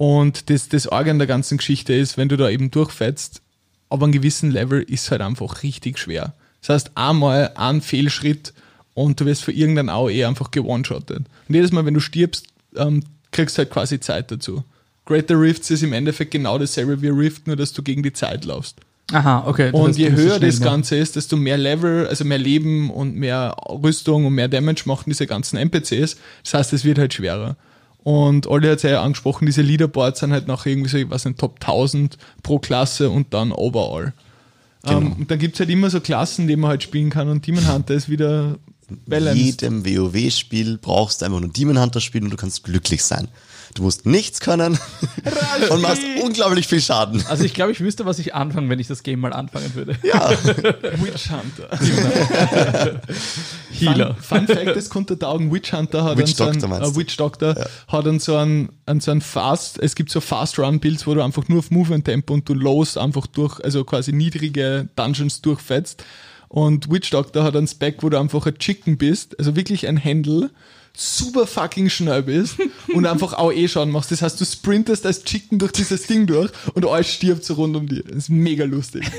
[0.00, 3.42] Und das, das Organ der ganzen Geschichte ist, wenn du da eben durchfetzt,
[3.90, 6.32] aber an gewissen Level ist halt einfach richtig schwer.
[6.62, 8.54] Das heißt, einmal ein Fehlschritt
[8.94, 11.18] und du wirst für irgendein AOE einfach gewone-shottet.
[11.18, 14.64] Und jedes Mal, wenn du stirbst, ähm, kriegst du halt quasi Zeit dazu.
[15.04, 18.46] Greater Rifts ist im Endeffekt genau dasselbe wie Rift, nur dass du gegen die Zeit
[18.46, 18.76] laufst.
[19.12, 19.70] Aha, okay.
[19.70, 20.62] Und je höher schnell das.
[20.62, 25.10] Ganze ist, desto mehr Level, also mehr Leben und mehr Rüstung und mehr Damage machen
[25.10, 26.16] diese ganzen NPCs.
[26.44, 27.58] Das heißt, es wird halt schwerer.
[28.02, 31.26] Und Olli hat es ja angesprochen, diese Leaderboards sind halt noch irgendwie so, ich weiß
[31.26, 34.14] nicht, Top 1000 pro Klasse und dann overall.
[34.82, 34.98] Genau.
[34.98, 37.70] Ähm, und dann gibt's halt immer so Klassen, die man halt spielen kann und Demon
[37.70, 38.56] Hunter ist wieder
[39.06, 39.62] Balanced.
[39.62, 43.28] jedem WoW-Spiel brauchst du einfach nur Demon Hunter spielen und du kannst glücklich sein.
[43.74, 44.78] Du musst nichts können
[45.70, 47.24] und machst unglaublich viel Schaden.
[47.28, 49.96] Also ich glaube, ich wüsste, was ich anfangen, wenn ich das Game mal anfangen würde.
[50.02, 50.30] Ja,
[50.96, 51.68] Witch Hunter.
[53.70, 54.14] Healer.
[54.14, 56.96] Fun, Fun Fact, das konnte Taugen, Witch Hunter hat Witch dann so Doctor einen, äh?
[56.96, 57.54] Witch Doctor
[57.86, 61.14] hat dann so einen, einen, so einen Fast, es gibt so Fast Run Builds, wo
[61.14, 65.42] du einfach nur auf Movement Tempo und du los einfach durch, also quasi niedrige Dungeons
[65.42, 66.04] durchfetzt.
[66.48, 69.96] Und Witch Doctor hat einen Spec, wo du einfach ein Chicken bist, also wirklich ein
[69.96, 70.50] Händel,
[71.00, 72.56] super fucking schnell bist
[72.94, 74.12] und einfach auch eh schauen machst.
[74.12, 77.74] Das heißt, du sprintest als Chicken durch dieses Ding durch und alles stirbt so rund
[77.74, 78.02] um dir.
[78.04, 79.10] Das ist mega lustig.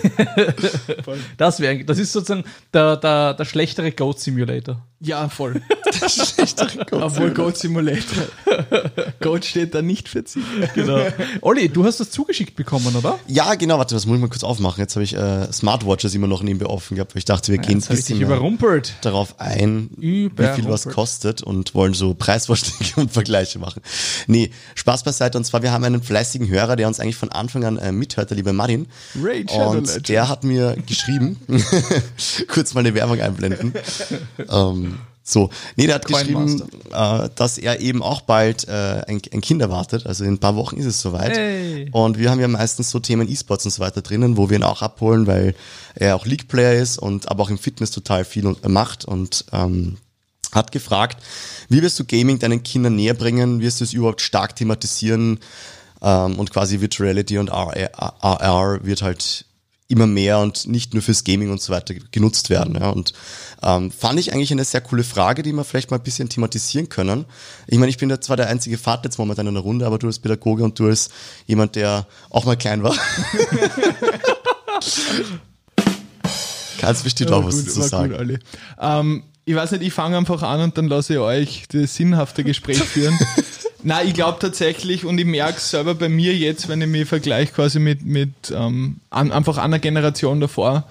[1.38, 4.86] Das wäre, das ist sozusagen der, der, der schlechtere Goat Simulator.
[5.00, 5.62] Ja, voll.
[6.92, 8.24] Obwohl Goat Simulator.
[9.20, 10.44] Goat steht da nicht für Ziel.
[10.76, 11.00] Genau.
[11.42, 13.20] Olli, du hast das zugeschickt bekommen, oder?
[13.28, 14.80] ja, genau, warte, das muss ich mal kurz aufmachen.
[14.80, 17.82] Jetzt habe ich äh, Smartwatches immer noch nebenbei offen gehabt, weil ich dachte, wir gehen
[17.82, 18.94] ein bisschen überrumpelt.
[19.02, 23.82] darauf ein, wie viel was kostet und wollen so Preisvorschläge und Vergleiche machen.
[24.28, 25.38] Nee, Spaß beiseite.
[25.38, 28.30] Und zwar, wir haben einen fleißigen Hörer, der uns eigentlich von Anfang an äh, mithört,
[28.30, 28.88] der liebe Martin.
[29.50, 31.40] Shadow Und der hat mir geschrieben,
[32.48, 33.74] kurz mal eine Werbung einblenden.
[34.50, 39.42] ähm, so, nee, der hat geschrieben, äh, dass er eben auch bald äh, ein, ein
[39.42, 40.08] Kind erwartet.
[40.08, 41.38] Also in ein paar Wochen ist es soweit.
[41.38, 41.90] Hey.
[41.92, 44.64] Und wir haben ja meistens so Themen E-Sports und so weiter drinnen, wo wir ihn
[44.64, 45.54] auch abholen, weil
[45.96, 49.98] er auch League-Player ist und aber auch im Fitness total viel äh, macht und ähm,
[50.52, 51.24] hat gefragt,
[51.70, 53.62] wie wirst du Gaming deinen Kindern näher bringen?
[53.62, 55.40] Wirst du es überhaupt stark thematisieren?
[56.02, 59.46] Ähm, und quasi Virtual Reality und AR, AR wird halt
[59.92, 62.76] immer mehr und nicht nur fürs Gaming und so weiter genutzt werden.
[62.76, 62.90] Ja.
[62.90, 63.14] Und
[63.62, 66.88] ähm, fand ich eigentlich eine sehr coole Frage, die wir vielleicht mal ein bisschen thematisieren
[66.90, 67.26] können.
[67.68, 70.00] Ich meine, ich bin da zwar der einzige Vater jetzt momentan in der Runde, aber
[70.00, 71.10] du als Pädagoge und du als
[71.46, 72.96] jemand, der auch mal klein war.
[76.80, 78.28] Kannst bestimmt auch was gut, war sagen.
[78.28, 78.40] gut.
[78.80, 82.44] Ähm, ich weiß nicht, ich fange einfach an und dann lasse ich euch das sinnhafte
[82.44, 83.18] Gespräch führen.
[83.84, 87.08] Nein, ich glaube tatsächlich und ich merke es selber bei mir jetzt, wenn ich mich
[87.08, 90.88] vergleiche quasi mit, mit ähm, an, einfach einer Generation davor.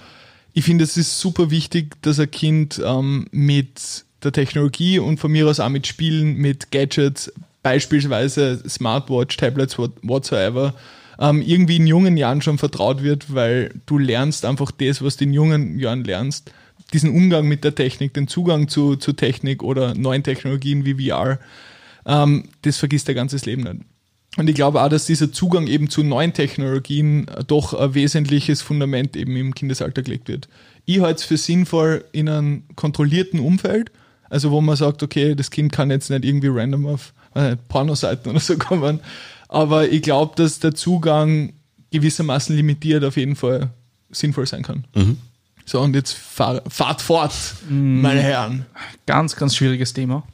[0.53, 5.31] Ich finde, es ist super wichtig, dass ein Kind ähm, mit der Technologie und von
[5.31, 7.33] mir aus auch mit Spielen, mit Gadgets,
[7.63, 10.75] beispielsweise Smartwatch, Tablets, what, whatsoever,
[11.21, 15.25] ähm, irgendwie in jungen Jahren schon vertraut wird, weil du lernst einfach das, was du
[15.25, 16.51] in jungen Jahren lernst,
[16.93, 21.39] diesen Umgang mit der Technik, den Zugang zu, zu Technik oder neuen Technologien wie VR,
[22.07, 23.81] ähm, das vergisst dein ganzes Leben nicht.
[24.37, 29.17] Und ich glaube auch, dass dieser Zugang eben zu neuen Technologien doch ein wesentliches Fundament
[29.17, 30.49] eben im Kindesalter gelegt wird.
[30.85, 33.91] Ich halte es für sinnvoll in einem kontrollierten Umfeld,
[34.29, 38.31] also wo man sagt, okay, das Kind kann jetzt nicht irgendwie random auf äh, Pornoseiten
[38.31, 39.01] oder so kommen,
[39.49, 41.53] aber ich glaube, dass der Zugang
[41.91, 43.71] gewissermaßen limitiert auf jeden Fall
[44.11, 44.85] sinnvoll sein kann.
[45.71, 47.33] So, und jetzt fahr, fahrt fort,
[47.69, 48.67] meine Herren.
[49.07, 50.25] Ganz, ganz schwieriges Thema.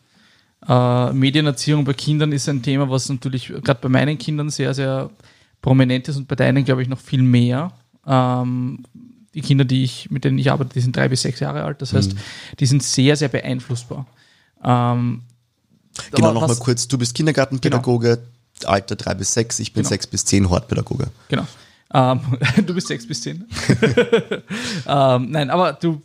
[0.66, 5.10] Äh, Medienerziehung bei Kindern ist ein Thema, was natürlich gerade bei meinen Kindern sehr, sehr
[5.60, 7.70] prominent ist und bei deinen, glaube ich, noch viel mehr.
[8.06, 8.82] Ähm,
[9.34, 11.82] die Kinder, die ich, mit denen ich arbeite, die sind drei bis sechs Jahre alt.
[11.82, 12.14] Das heißt,
[12.58, 14.06] die sind sehr, sehr beeinflussbar.
[14.64, 15.20] Ähm,
[16.12, 16.88] Genau, nochmal kurz.
[16.88, 18.22] Du bist Kindergartenpädagoge,
[18.64, 19.90] Alter drei bis sechs, ich bin Genau.
[19.90, 21.08] sechs bis zehn Hortpädagoge.
[21.28, 21.46] Genau.
[21.92, 22.20] Ähm,
[22.66, 23.44] du bist sechs bis zehn.
[24.86, 26.02] ähm, nein, aber du,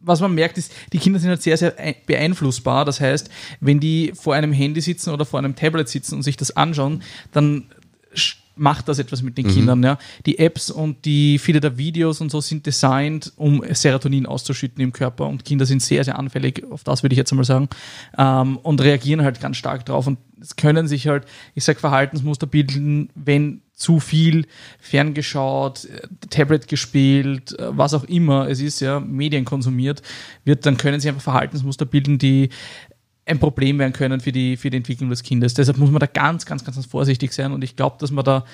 [0.00, 2.84] was man merkt, ist, die Kinder sind halt sehr, sehr ein- beeinflussbar.
[2.84, 6.36] Das heißt, wenn die vor einem Handy sitzen oder vor einem Tablet sitzen und sich
[6.36, 7.02] das anschauen,
[7.32, 7.66] dann
[8.58, 9.82] macht das etwas mit den Kindern.
[9.82, 9.98] Ja.
[10.26, 14.92] Die Apps und die viele der Videos und so sind designt, um Serotonin auszuschütten im
[14.92, 17.68] Körper und Kinder sind sehr, sehr anfällig, auf das würde ich jetzt einmal sagen,
[18.16, 22.46] ähm, und reagieren halt ganz stark drauf und es können sich halt, ich sag Verhaltensmuster
[22.46, 24.46] bilden, wenn zu viel
[24.80, 30.02] ferngeschaut, äh, Tablet gespielt, äh, was auch immer es ist, ja, Medien konsumiert
[30.44, 32.50] wird, dann können sich einfach Verhaltensmuster bilden, die
[33.24, 35.54] ein Problem werden können für die, für die Entwicklung des Kindes.
[35.54, 38.44] Deshalb muss man da ganz, ganz, ganz vorsichtig sein und ich glaube, dass man da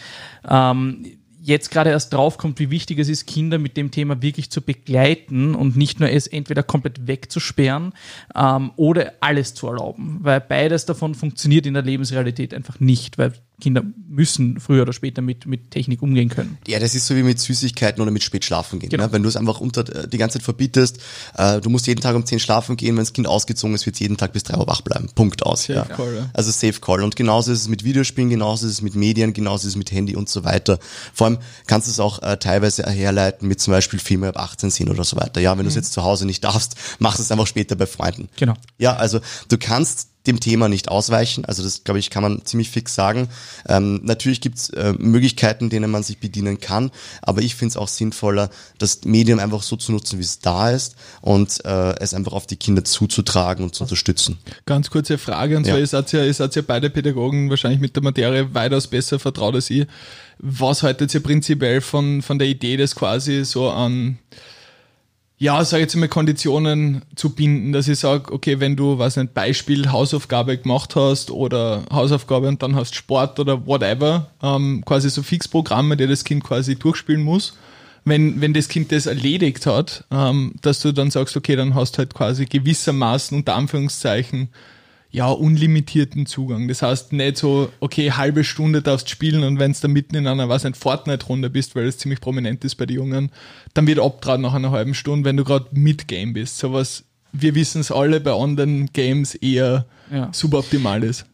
[0.46, 1.06] ähm,
[1.40, 5.54] jetzt gerade erst draufkommt, wie wichtig es ist, Kinder mit dem Thema wirklich zu begleiten
[5.54, 7.92] und nicht nur es entweder komplett wegzusperren
[8.34, 13.32] ähm, oder alles zu erlauben, weil beides davon funktioniert in der Lebensrealität einfach nicht, weil
[13.64, 16.59] Kinder müssen früher oder später mit, mit Technik umgehen können.
[16.66, 18.90] Ja, das ist so wie mit Süßigkeiten oder mit spät schlafen gehen.
[18.90, 19.05] Genau.
[19.07, 19.12] Ne?
[19.12, 20.98] Wenn du es einfach unter die ganze Zeit verbietest,
[21.38, 23.96] äh, du musst jeden Tag um 10 schlafen gehen, wenn das Kind ausgezogen ist, wird
[23.96, 25.09] es jeden Tag bis 3 Uhr wach bleiben.
[25.14, 25.64] Punkt aus.
[25.64, 26.31] Safe call, ja.
[26.35, 27.03] Also Safe Call.
[27.03, 29.90] Und genauso ist es mit Videospielen, genauso ist es mit Medien, genauso ist es mit
[29.90, 30.79] Handy und so weiter.
[31.14, 34.68] Vor allem kannst du es auch äh, teilweise herleiten mit zum Beispiel Filme ab 18
[34.68, 35.40] sind oder so weiter.
[35.40, 38.29] Ja, wenn du es jetzt zu Hause nicht darfst, machst es einfach später bei Freunden.
[38.37, 38.55] Genau.
[38.79, 41.44] Ja, also du kannst dem Thema nicht ausweichen.
[41.44, 43.28] Also das, glaube ich, kann man ziemlich fix sagen.
[43.68, 46.90] Ähm, natürlich gibt es äh, Möglichkeiten, denen man sich bedienen kann,
[47.22, 50.70] aber ich finde es auch sinnvoller, das Medium einfach so zu nutzen, wie es da
[50.70, 54.38] ist und äh, es einfach auf die Kinder zuzutragen und zu unterstützen.
[54.66, 55.80] Ganz kurze Frage, und zwar, Ja.
[55.80, 59.54] ihr, seid ja, ihr seid ja beide Pädagogen wahrscheinlich mit der Materie weitaus besser vertraut
[59.54, 59.87] als ich.
[60.38, 64.18] Was haltet ihr prinzipiell von, von der Idee, das quasi so an,
[65.44, 69.35] ja, sag jetzt mal, Konditionen zu binden, dass ich sage, okay, wenn du, was nicht,
[69.35, 75.22] Beispiel Hausaufgabe gemacht hast oder Hausaufgabe und dann hast Sport oder whatever, ähm, quasi so
[75.22, 77.59] Fixprogramme, die das Kind quasi durchspielen muss.
[78.07, 81.98] Wenn, wenn das Kind das erledigt hat, ähm, dass du dann sagst, okay, dann hast
[81.98, 84.48] halt quasi gewissermaßen unter Anführungszeichen
[85.14, 86.66] ja, unlimitierten Zugang.
[86.66, 90.27] Das heißt nicht so, okay, halbe Stunde darfst spielen und wenn du da mitten in
[90.27, 93.31] einer, was nicht, Fortnite-Runde bist, weil das ziemlich prominent ist bei den Jungen,
[93.74, 96.59] dann wird abtraut nach einer halben Stunde, wenn du gerade mit Game bist.
[96.59, 100.31] Sowas, wir wissen es alle, bei anderen Games eher Ja.
[100.33, 101.27] suboptimal ist.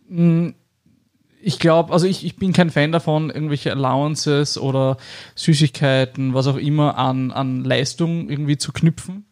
[1.42, 4.98] ich glaube, also ich, ich bin kein Fan davon, irgendwelche Allowances oder
[5.36, 9.24] Süßigkeiten, was auch immer, an, an Leistung irgendwie zu knüpfen.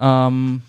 [0.00, 0.62] Ähm,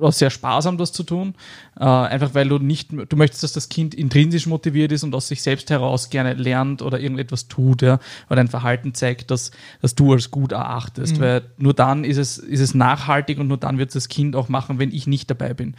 [0.00, 1.34] oder sehr sparsam das zu tun.
[1.78, 5.28] Äh, einfach weil du nicht, du möchtest, dass das Kind intrinsisch motiviert ist und aus
[5.28, 9.94] sich selbst heraus gerne lernt oder irgendetwas tut, ja, oder ein Verhalten zeigt, das, das
[9.94, 11.20] du als gut erachtest.
[11.20, 14.36] Weil nur dann ist es, ist es nachhaltig und nur dann wird es das Kind
[14.36, 15.74] auch machen, wenn ich nicht dabei bin.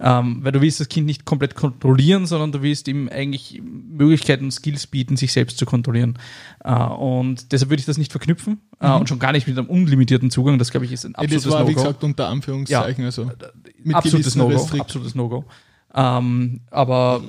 [0.00, 4.44] Ähm, weil du willst das Kind nicht komplett kontrollieren, sondern du willst ihm eigentlich Möglichkeiten
[4.44, 6.18] und Skills bieten, sich selbst zu kontrollieren.
[6.64, 9.68] Äh, und deshalb würde ich das nicht verknüpfen äh, und schon gar nicht mit einem
[9.68, 10.58] unlimitierten Zugang.
[10.58, 13.30] Das, glaube ich, ist ein Ja, absolutes das war, wie No-Go gesagt, unter Anführungszeichen, also
[13.82, 14.66] mit absolutes No-Go.
[14.78, 15.44] Absolutes No-Go.
[15.94, 17.22] Ähm, aber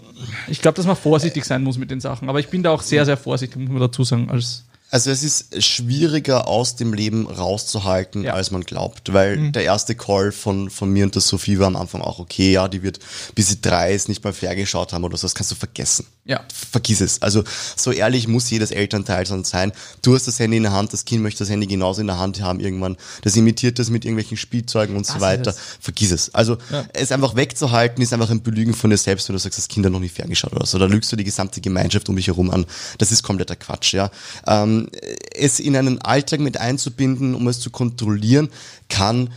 [0.48, 2.28] ich glaube, dass man vorsichtig sein muss mit den Sachen.
[2.28, 5.24] Aber ich bin da auch sehr, sehr vorsichtig, muss man dazu sagen, als Also es
[5.24, 8.34] ist schwieriger aus dem Leben rauszuhalten, Ja.
[8.34, 11.78] als man glaubt, weil der erste Call von, von mir und der Sophie war am
[11.78, 13.00] Anfang auch okay, ja, die wird
[13.36, 16.06] bis sie drei ist nicht mal fair geschaut haben oder so, das kannst du vergessen.
[16.28, 16.44] Ja.
[16.54, 17.22] Vergiss es.
[17.22, 17.46] Also
[17.78, 19.72] so ehrlich muss jedes Elternteil sein.
[20.02, 22.20] Du hast das Handy in der Hand, das Kind möchte das Handy genauso in der
[22.20, 22.98] Hand haben irgendwann.
[23.22, 25.56] Das imitiert das mit irgendwelchen Spielzeugen und so ist weiter.
[25.80, 26.36] Vergiss es.
[26.36, 26.58] Also
[26.94, 29.86] es einfach wegzuhalten, ist einfach ein Belügen von dir selbst, wenn du sagst, das Kind
[29.86, 30.78] hat noch nicht fair geschaut oder so.
[30.78, 32.66] Da lügst du die gesamte Gemeinschaft um dich herum an.
[32.98, 34.12] Das ist kompletter Quatsch, ja.
[34.46, 34.90] Ähm,
[35.34, 38.50] es in einen Alltag mit einzubinden, um es zu kontrollieren,
[38.90, 39.30] kann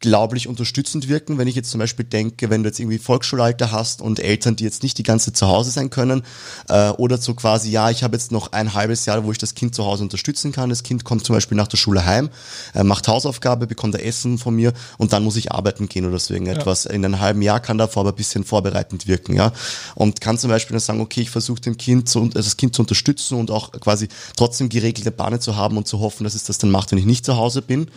[0.00, 4.02] glaublich unterstützend wirken, wenn ich jetzt zum Beispiel denke, wenn du jetzt irgendwie Volksschulalter hast
[4.02, 6.22] und Eltern, die jetzt nicht die ganze Zeit zu Hause sein können,
[6.68, 9.54] äh, oder so quasi, ja, ich habe jetzt noch ein halbes Jahr, wo ich das
[9.54, 10.68] Kind zu Hause unterstützen kann.
[10.68, 12.28] Das Kind kommt zum Beispiel nach der Schule heim,
[12.74, 16.18] äh, macht Hausaufgabe, bekommt er Essen von mir und dann muss ich arbeiten gehen oder
[16.18, 16.84] so irgendetwas.
[16.84, 19.52] In einem halben Jahr kann davor aber ein bisschen vorbereitend wirken, ja.
[19.94, 22.74] Und kann zum Beispiel dann sagen, okay, ich versuche dem Kind zu, also das Kind
[22.74, 26.44] zu unterstützen und auch quasi trotzdem geregelte Bahnen zu haben und zu hoffen, dass es
[26.44, 27.90] das dann macht, wenn ich nicht zu Hause bin.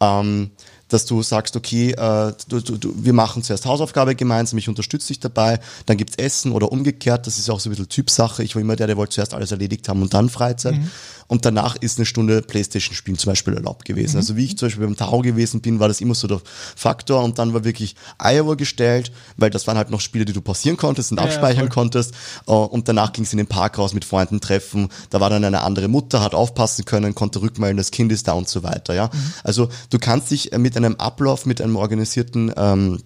[0.00, 0.50] Ähm,
[0.92, 5.20] dass du sagst, okay, äh, du, du, wir machen zuerst Hausaufgabe gemeinsam, ich unterstütze dich
[5.20, 8.42] dabei, dann gibt's Essen oder umgekehrt, das ist auch so ein bisschen Typsache.
[8.42, 10.74] Ich war immer der, der wollte zuerst alles erledigt haben und dann Freizeit.
[11.30, 14.16] Und danach ist eine Stunde Playstation spielen zum Beispiel erlaubt gewesen.
[14.16, 16.40] Also wie ich zum Beispiel beim Tau gewesen bin, war das immer so der
[16.74, 20.40] Faktor und dann war wirklich Iowa gestellt, weil das waren halt noch Spiele, die du
[20.40, 21.74] pausieren konntest und Ja, ja, abspeichern voll.
[21.74, 22.14] konntest.
[22.48, 24.88] Äh, Und danach ging es in den Park raus mit Freunden treffen.
[25.10, 28.32] Da war dann eine andere Mutter, hat aufpassen können, konnte rückmelden, das Kind ist da
[28.32, 28.94] und so weiter.
[28.94, 29.08] Ja,
[29.44, 32.98] also du kannst dich mit einem Ablauf, mit einem organisierten ähm,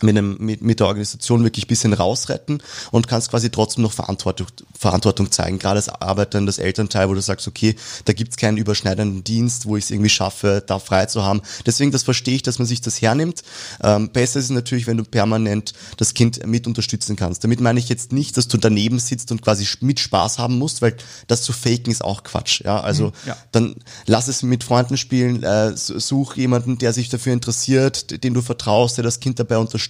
[0.00, 3.92] mit, einem, mit, mit der Organisation wirklich ein bisschen rausretten und kannst quasi trotzdem noch
[3.92, 4.46] Verantwortung,
[4.78, 5.58] Verantwortung zeigen.
[5.58, 9.84] Gerade als arbeitendes Elternteil, wo du sagst, okay, da gibt's keinen überschneidenden Dienst, wo ich
[9.84, 11.42] es irgendwie schaffe, da frei zu haben.
[11.66, 13.42] Deswegen, das verstehe ich, dass man sich das hernimmt.
[13.82, 17.44] Ähm, besser ist es natürlich, wenn du permanent das Kind mit unterstützen kannst.
[17.44, 20.82] Damit meine ich jetzt nicht, dass du daneben sitzt und quasi mit Spaß haben musst,
[20.82, 22.62] weil das zu faken ist auch Quatsch.
[22.64, 23.36] Ja, also ja.
[23.52, 23.76] dann
[24.06, 28.96] lass es mit Freunden spielen, äh, such jemanden, der sich dafür interessiert, dem du vertraust,
[28.96, 29.81] der das Kind dabei unterstützt.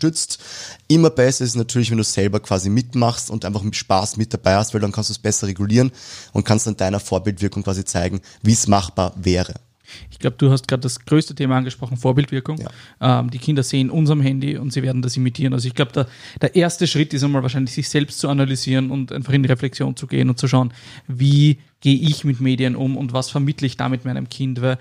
[0.88, 4.56] Immer besser ist natürlich, wenn du selber quasi mitmachst und einfach mit Spaß mit dabei
[4.56, 5.92] hast, weil dann kannst du es besser regulieren
[6.32, 9.54] und kannst dann deiner Vorbildwirkung quasi zeigen, wie es machbar wäre.
[10.10, 12.58] Ich glaube, du hast gerade das größte Thema angesprochen, Vorbildwirkung.
[13.00, 13.20] Ja.
[13.20, 15.52] Ähm, die Kinder sehen uns am Handy und sie werden das imitieren.
[15.52, 16.06] Also ich glaube, der,
[16.40, 19.96] der erste Schritt ist einmal wahrscheinlich, sich selbst zu analysieren und einfach in die Reflexion
[19.96, 20.72] zu gehen und zu schauen,
[21.08, 24.60] wie gehe ich mit Medien um und was vermittle ich damit meinem Kind.
[24.60, 24.78] Weil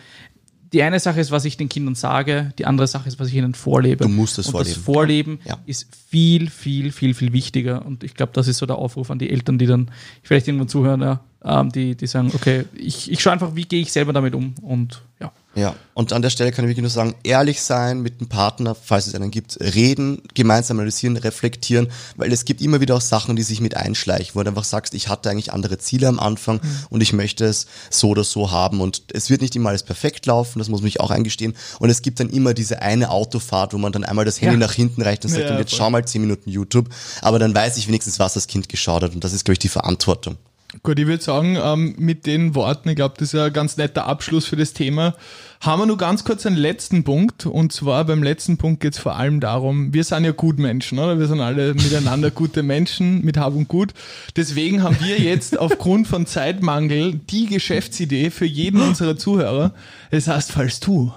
[0.74, 3.34] die eine Sache ist, was ich den Kindern sage, die andere Sache ist, was ich
[3.36, 4.06] ihnen vorlebe.
[4.06, 4.74] Du musst es und vorleben.
[4.76, 5.58] Das Vorleben Ja.
[5.66, 7.86] ist viel, viel, viel, viel wichtiger.
[7.86, 9.92] Und ich glaube, das ist so der Aufruf an die Eltern, die dann
[10.24, 13.82] vielleicht irgendwann zuhören, ja, ähm, die, die sagen, okay, ich, ich schaue einfach, wie gehe
[13.82, 15.32] ich selber damit um und ja.
[15.54, 18.74] Ja, und an der Stelle kann ich wirklich nur sagen, ehrlich sein mit dem Partner,
[18.74, 23.36] falls es einen gibt, reden, gemeinsam analysieren, reflektieren, weil es gibt immer wieder auch Sachen,
[23.36, 26.62] die sich mit einschleichen, wo du einfach sagst, ich hatte eigentlich andere Ziele am Anfang
[26.64, 26.86] mhm.
[26.90, 30.26] und ich möchte es so oder so haben und es wird nicht immer alles perfekt
[30.26, 33.78] laufen, das muss mich auch eingestehen und es gibt dann immer diese eine Autofahrt, wo
[33.78, 34.68] man dann einmal das Handy ja.
[34.68, 35.80] nach hinten reicht und sagt, ja, und jetzt voll.
[35.80, 36.88] schau mal zehn Minuten YouTube,
[37.22, 39.60] aber dann weiß ich wenigstens, was das Kind geschaut hat und das ist, glaube ich,
[39.60, 40.38] die Verantwortung.
[40.84, 43.76] Gut, ich würde sagen, ähm, mit den Worten, ich glaube, das ist ja ein ganz
[43.76, 45.16] netter Abschluss für das Thema.
[45.60, 47.46] Haben wir nur ganz kurz einen letzten Punkt.
[47.46, 51.20] Und zwar beim letzten Punkt geht es vor allem darum, wir sind ja Gutmenschen, oder?
[51.20, 53.94] Wir sind alle miteinander gute Menschen mit Hab und Gut.
[54.38, 59.74] Deswegen haben wir jetzt aufgrund von Zeitmangel die Geschäftsidee für jeden unserer Zuhörer.
[60.10, 61.12] Das heißt, falls du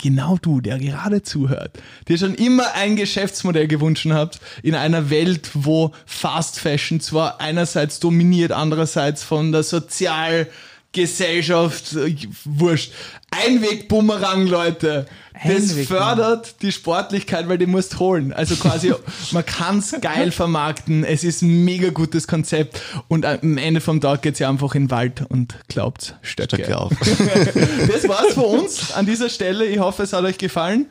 [0.00, 1.78] genau du, der gerade zuhört,
[2.08, 8.00] dir schon immer ein Geschäftsmodell gewünscht habt in einer Welt, wo Fast Fashion zwar einerseits
[8.00, 12.92] dominiert, andererseits von der Sozialgesellschaft, äh, wurscht,
[13.30, 15.06] Einweg-Bumerang, Leute.
[15.46, 18.32] Das fördert die Sportlichkeit, weil die musst holen.
[18.32, 18.92] Also quasi,
[19.32, 21.04] man kann's geil vermarkten.
[21.04, 22.82] Es ist ein mega gutes Konzept.
[23.08, 26.78] Und am Ende vom Tag geht's ja einfach in den Wald und glaubt's, Stöcke, Stöcke
[26.78, 26.92] auf.
[27.00, 29.66] das war's für uns an dieser Stelle.
[29.66, 30.86] Ich hoffe, es hat euch gefallen.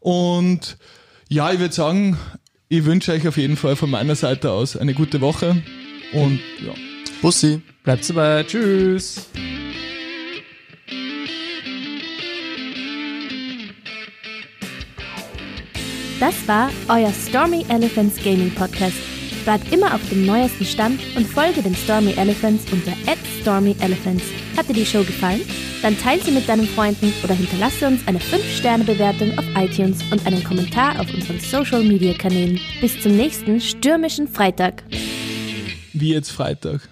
[0.00, 0.78] Und
[1.28, 2.18] ja, ich würde sagen,
[2.68, 5.62] ich wünsche euch auf jeden Fall von meiner Seite aus eine gute Woche.
[6.12, 6.72] Und ja.
[7.22, 7.62] Bussi.
[7.84, 8.42] Bleibt dabei.
[8.42, 9.28] Tschüss.
[16.20, 18.96] Das war euer Stormy Elephants Gaming Podcast.
[19.44, 22.92] Bleibt immer auf dem neuesten Stand und folge den Stormy Elephants unter
[23.40, 24.24] @stormyelephants.
[24.56, 25.40] Hat dir die Show gefallen?
[25.82, 30.44] Dann teile sie mit deinen Freunden oder hinterlasse uns eine 5-Sterne-Bewertung auf iTunes und einen
[30.44, 32.60] Kommentar auf unseren Social-Media-Kanälen.
[32.80, 34.84] Bis zum nächsten stürmischen Freitag.
[35.92, 36.88] Wie jetzt Freitag?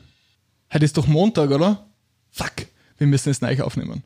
[0.73, 1.87] Heute ist doch Montag, oder?
[2.31, 2.53] Fuck,
[2.99, 4.05] wir müssen es neu aufnehmen.